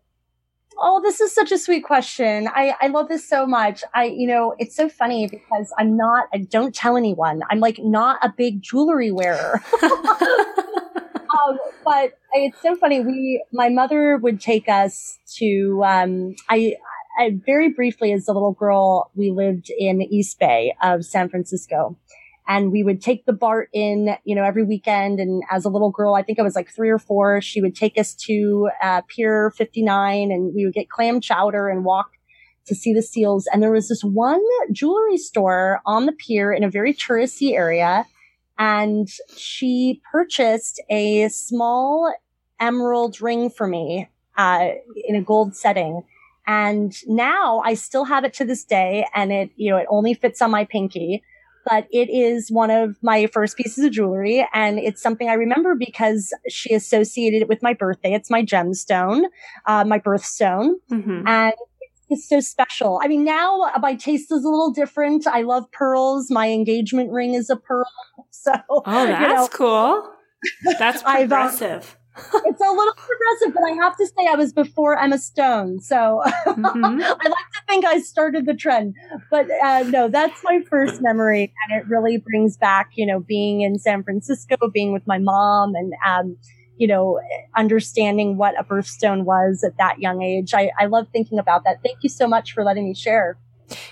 Oh, 0.78 1.00
this 1.02 1.22
is 1.22 1.34
such 1.34 1.52
a 1.52 1.58
sweet 1.58 1.84
question. 1.84 2.48
I, 2.48 2.74
I 2.82 2.88
love 2.88 3.08
this 3.08 3.26
so 3.26 3.46
much. 3.46 3.82
I, 3.94 4.04
you 4.04 4.26
know, 4.26 4.54
it's 4.58 4.76
so 4.76 4.90
funny 4.90 5.26
because 5.26 5.72
I'm 5.78 5.96
not, 5.96 6.28
I 6.34 6.38
don't 6.38 6.74
tell 6.74 6.98
anyone. 6.98 7.40
I'm 7.50 7.60
like 7.60 7.78
not 7.78 8.18
a 8.22 8.28
big 8.36 8.60
jewelry 8.60 9.10
wearer. 9.10 9.62
um, 9.82 11.58
but 11.82 12.18
it's 12.34 12.60
so 12.60 12.76
funny. 12.76 13.00
We, 13.00 13.42
my 13.54 13.70
mother 13.70 14.18
would 14.18 14.38
take 14.38 14.68
us 14.68 15.18
to, 15.36 15.82
um, 15.82 16.36
I, 16.50 16.76
I, 17.16 17.38
very 17.44 17.72
briefly 17.72 18.12
as 18.12 18.28
a 18.28 18.32
little 18.32 18.52
girl, 18.52 19.10
we 19.14 19.30
lived 19.30 19.70
in 19.70 20.02
East 20.02 20.38
Bay 20.38 20.74
of 20.82 21.04
San 21.04 21.28
Francisco 21.28 21.96
and 22.48 22.70
we 22.70 22.82
would 22.82 23.00
take 23.00 23.26
the 23.26 23.32
BART 23.32 23.68
in, 23.72 24.16
you 24.24 24.36
know, 24.36 24.44
every 24.44 24.62
weekend. 24.62 25.18
And 25.18 25.42
as 25.50 25.64
a 25.64 25.68
little 25.68 25.90
girl, 25.90 26.14
I 26.14 26.22
think 26.22 26.38
I 26.38 26.42
was 26.42 26.54
like 26.54 26.70
three 26.70 26.90
or 26.90 26.98
four, 26.98 27.40
she 27.40 27.60
would 27.60 27.74
take 27.74 27.98
us 27.98 28.14
to 28.26 28.70
uh, 28.82 29.02
Pier 29.08 29.50
59 29.50 30.30
and 30.30 30.54
we 30.54 30.64
would 30.64 30.74
get 30.74 30.88
clam 30.88 31.20
chowder 31.20 31.68
and 31.68 31.84
walk 31.84 32.10
to 32.66 32.74
see 32.74 32.92
the 32.92 33.02
seals. 33.02 33.48
And 33.52 33.62
there 33.62 33.72
was 33.72 33.88
this 33.88 34.02
one 34.02 34.42
jewelry 34.72 35.16
store 35.16 35.80
on 35.86 36.06
the 36.06 36.12
pier 36.12 36.52
in 36.52 36.64
a 36.64 36.70
very 36.70 36.94
touristy 36.94 37.54
area. 37.54 38.06
And 38.58 39.08
she 39.36 40.00
purchased 40.10 40.80
a 40.88 41.28
small 41.28 42.12
emerald 42.60 43.20
ring 43.20 43.50
for 43.50 43.66
me, 43.66 44.08
uh, 44.36 44.68
in 45.04 45.16
a 45.16 45.22
gold 45.22 45.54
setting. 45.56 46.02
And 46.46 46.94
now 47.06 47.60
I 47.64 47.74
still 47.74 48.04
have 48.04 48.24
it 48.24 48.32
to 48.34 48.44
this 48.44 48.64
day 48.64 49.06
and 49.14 49.32
it, 49.32 49.50
you 49.56 49.70
know, 49.70 49.76
it 49.76 49.86
only 49.90 50.14
fits 50.14 50.40
on 50.40 50.50
my 50.50 50.64
pinky 50.64 51.22
but 51.66 51.88
it 51.90 52.08
is 52.08 52.50
one 52.50 52.70
of 52.70 52.96
my 53.02 53.26
first 53.26 53.56
pieces 53.56 53.84
of 53.84 53.92
jewelry. 53.92 54.46
And 54.54 54.78
it's 54.78 55.02
something 55.02 55.28
I 55.28 55.34
remember 55.34 55.74
because 55.74 56.32
she 56.48 56.72
associated 56.72 57.42
it 57.42 57.48
with 57.48 57.62
my 57.62 57.74
birthday. 57.74 58.14
It's 58.14 58.30
my 58.30 58.42
gemstone, 58.42 59.24
uh, 59.66 59.84
my 59.84 59.98
birthstone. 59.98 60.74
Mm-hmm. 60.90 61.26
And 61.26 61.54
it's 62.08 62.28
so 62.28 62.38
special. 62.38 63.00
I 63.02 63.08
mean, 63.08 63.24
now 63.24 63.72
my 63.80 63.96
taste 63.96 64.30
is 64.30 64.44
a 64.44 64.48
little 64.48 64.70
different. 64.70 65.26
I 65.26 65.42
love 65.42 65.70
pearls. 65.72 66.30
My 66.30 66.50
engagement 66.50 67.10
ring 67.10 67.34
is 67.34 67.50
a 67.50 67.56
pearl. 67.56 67.90
So, 68.30 68.52
oh, 68.68 68.82
that's 68.84 69.28
you 69.28 69.34
know, 69.34 69.48
cool. 69.48 70.12
That's 70.78 71.02
progressive 71.02 71.96
it's 72.16 72.60
a 72.60 72.70
little 72.70 72.94
progressive, 72.94 73.54
but 73.54 73.62
I 73.64 73.74
have 73.82 73.96
to 73.96 74.06
say 74.06 74.26
I 74.28 74.36
was 74.36 74.52
before 74.52 74.98
Emma 74.98 75.18
Stone. 75.18 75.80
So 75.80 76.22
mm-hmm. 76.46 76.74
I 77.02 77.08
like 77.08 77.20
to 77.20 77.60
think 77.68 77.84
I 77.84 78.00
started 78.00 78.46
the 78.46 78.54
trend. 78.54 78.94
But 79.30 79.48
uh, 79.62 79.84
no, 79.84 80.08
that's 80.08 80.40
my 80.44 80.60
first 80.68 81.02
memory. 81.02 81.52
And 81.68 81.80
it 81.80 81.88
really 81.88 82.18
brings 82.18 82.56
back, 82.56 82.90
you 82.94 83.06
know, 83.06 83.20
being 83.20 83.60
in 83.60 83.78
San 83.78 84.02
Francisco, 84.02 84.56
being 84.72 84.92
with 84.92 85.06
my 85.06 85.18
mom 85.18 85.74
and, 85.74 85.92
um, 86.06 86.36
you 86.78 86.86
know, 86.86 87.20
understanding 87.56 88.36
what 88.36 88.58
a 88.58 88.64
birthstone 88.64 89.24
was 89.24 89.64
at 89.64 89.76
that 89.78 89.98
young 89.98 90.22
age. 90.22 90.52
I, 90.54 90.70
I 90.78 90.86
love 90.86 91.06
thinking 91.12 91.38
about 91.38 91.64
that. 91.64 91.82
Thank 91.82 91.98
you 92.02 92.08
so 92.08 92.26
much 92.26 92.52
for 92.52 92.64
letting 92.64 92.84
me 92.84 92.94
share. 92.94 93.38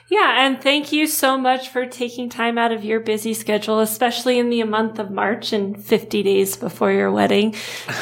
Yeah, 0.08 0.44
and 0.44 0.60
thank 0.60 0.92
you 0.92 1.06
so 1.06 1.38
much 1.38 1.70
for 1.70 1.86
taking 1.86 2.28
time 2.28 2.58
out 2.58 2.72
of 2.72 2.84
your 2.84 3.00
busy 3.00 3.32
schedule, 3.32 3.80
especially 3.80 4.38
in 4.38 4.50
the 4.50 4.62
month 4.64 4.98
of 4.98 5.10
March 5.10 5.52
and 5.52 5.82
50 5.82 6.22
days 6.22 6.56
before 6.56 6.92
your 6.92 7.10
wedding, 7.10 7.52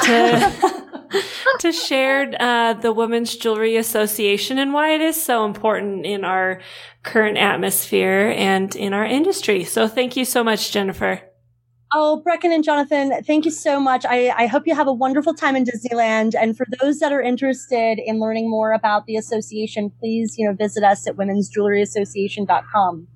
to 0.03 0.83
to 1.59 1.71
share 1.71 2.33
uh, 2.39 2.73
the 2.73 2.91
Women's 2.91 3.37
Jewelry 3.37 3.77
Association 3.77 4.57
and 4.59 4.73
why 4.73 4.93
it 4.93 5.01
is 5.01 5.21
so 5.21 5.45
important 5.45 6.05
in 6.05 6.25
our 6.25 6.59
current 7.03 7.37
atmosphere 7.37 8.33
and 8.35 8.75
in 8.75 8.93
our 8.93 9.05
industry. 9.05 9.63
So, 9.63 9.87
thank 9.87 10.17
you 10.17 10.25
so 10.25 10.43
much, 10.43 10.71
Jennifer. 10.71 11.21
Oh, 11.95 12.23
Brecken 12.25 12.53
and 12.53 12.63
Jonathan, 12.63 13.23
thank 13.23 13.45
you 13.45 13.51
so 13.51 13.79
much. 13.79 14.03
I, 14.03 14.29
I, 14.29 14.47
hope 14.47 14.65
you 14.65 14.73
have 14.73 14.87
a 14.87 14.93
wonderful 14.93 15.35
time 15.35 15.55
in 15.55 15.63
Disneyland. 15.63 16.33
And 16.33 16.57
for 16.57 16.65
those 16.81 16.97
that 16.99 17.11
are 17.11 17.21
interested 17.21 17.99
in 18.03 18.19
learning 18.19 18.49
more 18.49 18.71
about 18.71 19.05
the 19.05 19.15
association, 19.15 19.91
please, 19.99 20.35
you 20.37 20.47
know, 20.47 20.55
visit 20.55 20.83
us 20.83 21.07
at 21.07 21.15
womensjewelryassociation.com. 21.15 23.07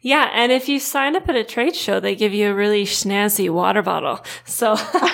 Yeah, 0.00 0.28
and 0.32 0.50
if 0.50 0.68
you 0.68 0.80
sign 0.80 1.14
up 1.14 1.28
at 1.28 1.36
a 1.36 1.44
trade 1.44 1.76
show, 1.76 2.00
they 2.00 2.16
give 2.16 2.34
you 2.34 2.50
a 2.50 2.54
really 2.54 2.84
snazzy 2.84 3.48
water 3.48 3.82
bottle. 3.82 4.24
So 4.44 4.72
yes, 4.72 5.04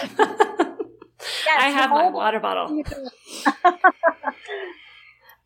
I 1.48 1.68
have 1.68 1.90
my 1.90 2.08
water 2.08 2.40
bottle. 2.40 2.82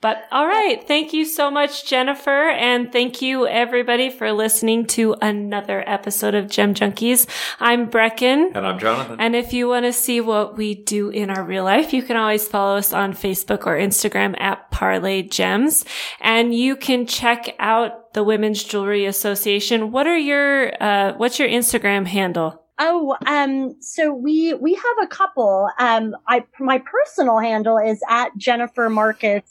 But 0.00 0.24
all 0.32 0.46
right. 0.46 0.82
Thank 0.88 1.12
you 1.12 1.26
so 1.26 1.50
much, 1.50 1.84
Jennifer. 1.84 2.48
And 2.48 2.90
thank 2.90 3.20
you 3.20 3.46
everybody 3.46 4.08
for 4.08 4.32
listening 4.32 4.86
to 4.86 5.14
another 5.20 5.84
episode 5.86 6.34
of 6.34 6.48
Gem 6.48 6.72
Junkies. 6.72 7.26
I'm 7.60 7.90
Brecken. 7.90 8.52
And 8.54 8.66
I'm 8.66 8.78
Jonathan. 8.78 9.20
And 9.20 9.36
if 9.36 9.52
you 9.52 9.68
want 9.68 9.84
to 9.84 9.92
see 9.92 10.22
what 10.22 10.56
we 10.56 10.74
do 10.74 11.10
in 11.10 11.28
our 11.28 11.44
real 11.44 11.64
life, 11.64 11.92
you 11.92 12.02
can 12.02 12.16
always 12.16 12.48
follow 12.48 12.78
us 12.78 12.94
on 12.94 13.12
Facebook 13.12 13.66
or 13.66 13.76
Instagram 13.76 14.40
at 14.40 14.70
Parle 14.70 15.22
Gems. 15.22 15.84
And 16.18 16.54
you 16.54 16.76
can 16.76 17.06
check 17.06 17.54
out 17.58 18.14
the 18.14 18.24
Women's 18.24 18.64
Jewelry 18.64 19.04
Association. 19.04 19.92
What 19.92 20.06
are 20.06 20.16
your, 20.16 20.82
uh, 20.82 21.12
what's 21.18 21.38
your 21.38 21.48
Instagram 21.48 22.06
handle? 22.06 22.64
Oh, 22.78 23.14
um, 23.26 23.76
so 23.82 24.14
we 24.14 24.54
we 24.54 24.72
have 24.72 24.96
a 25.02 25.06
couple. 25.06 25.68
Um, 25.78 26.16
I 26.26 26.46
my 26.58 26.78
personal 26.78 27.38
handle 27.38 27.76
is 27.76 28.00
at 28.08 28.34
Jennifer 28.38 28.88
Marcus 28.88 29.42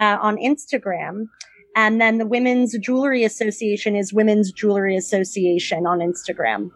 uh, 0.00 0.18
on 0.20 0.36
Instagram. 0.36 1.26
And 1.74 2.00
then 2.00 2.18
the 2.18 2.26
Women's 2.26 2.76
Jewelry 2.78 3.24
Association 3.24 3.96
is 3.96 4.12
Women's 4.12 4.50
Jewelry 4.50 4.96
Association 4.96 5.86
on 5.86 5.98
Instagram. 5.98 6.70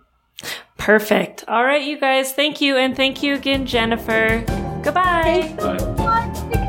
Perfect. 0.76 1.44
All 1.48 1.64
right, 1.64 1.82
you 1.82 1.98
guys. 1.98 2.32
Thank 2.32 2.60
you. 2.60 2.76
And 2.76 2.96
thank 2.96 3.22
you 3.22 3.34
again, 3.34 3.66
Jennifer. 3.66 4.44
Goodbye. 4.82 5.54
Bye. 5.58 5.78
Bye. 5.96 6.59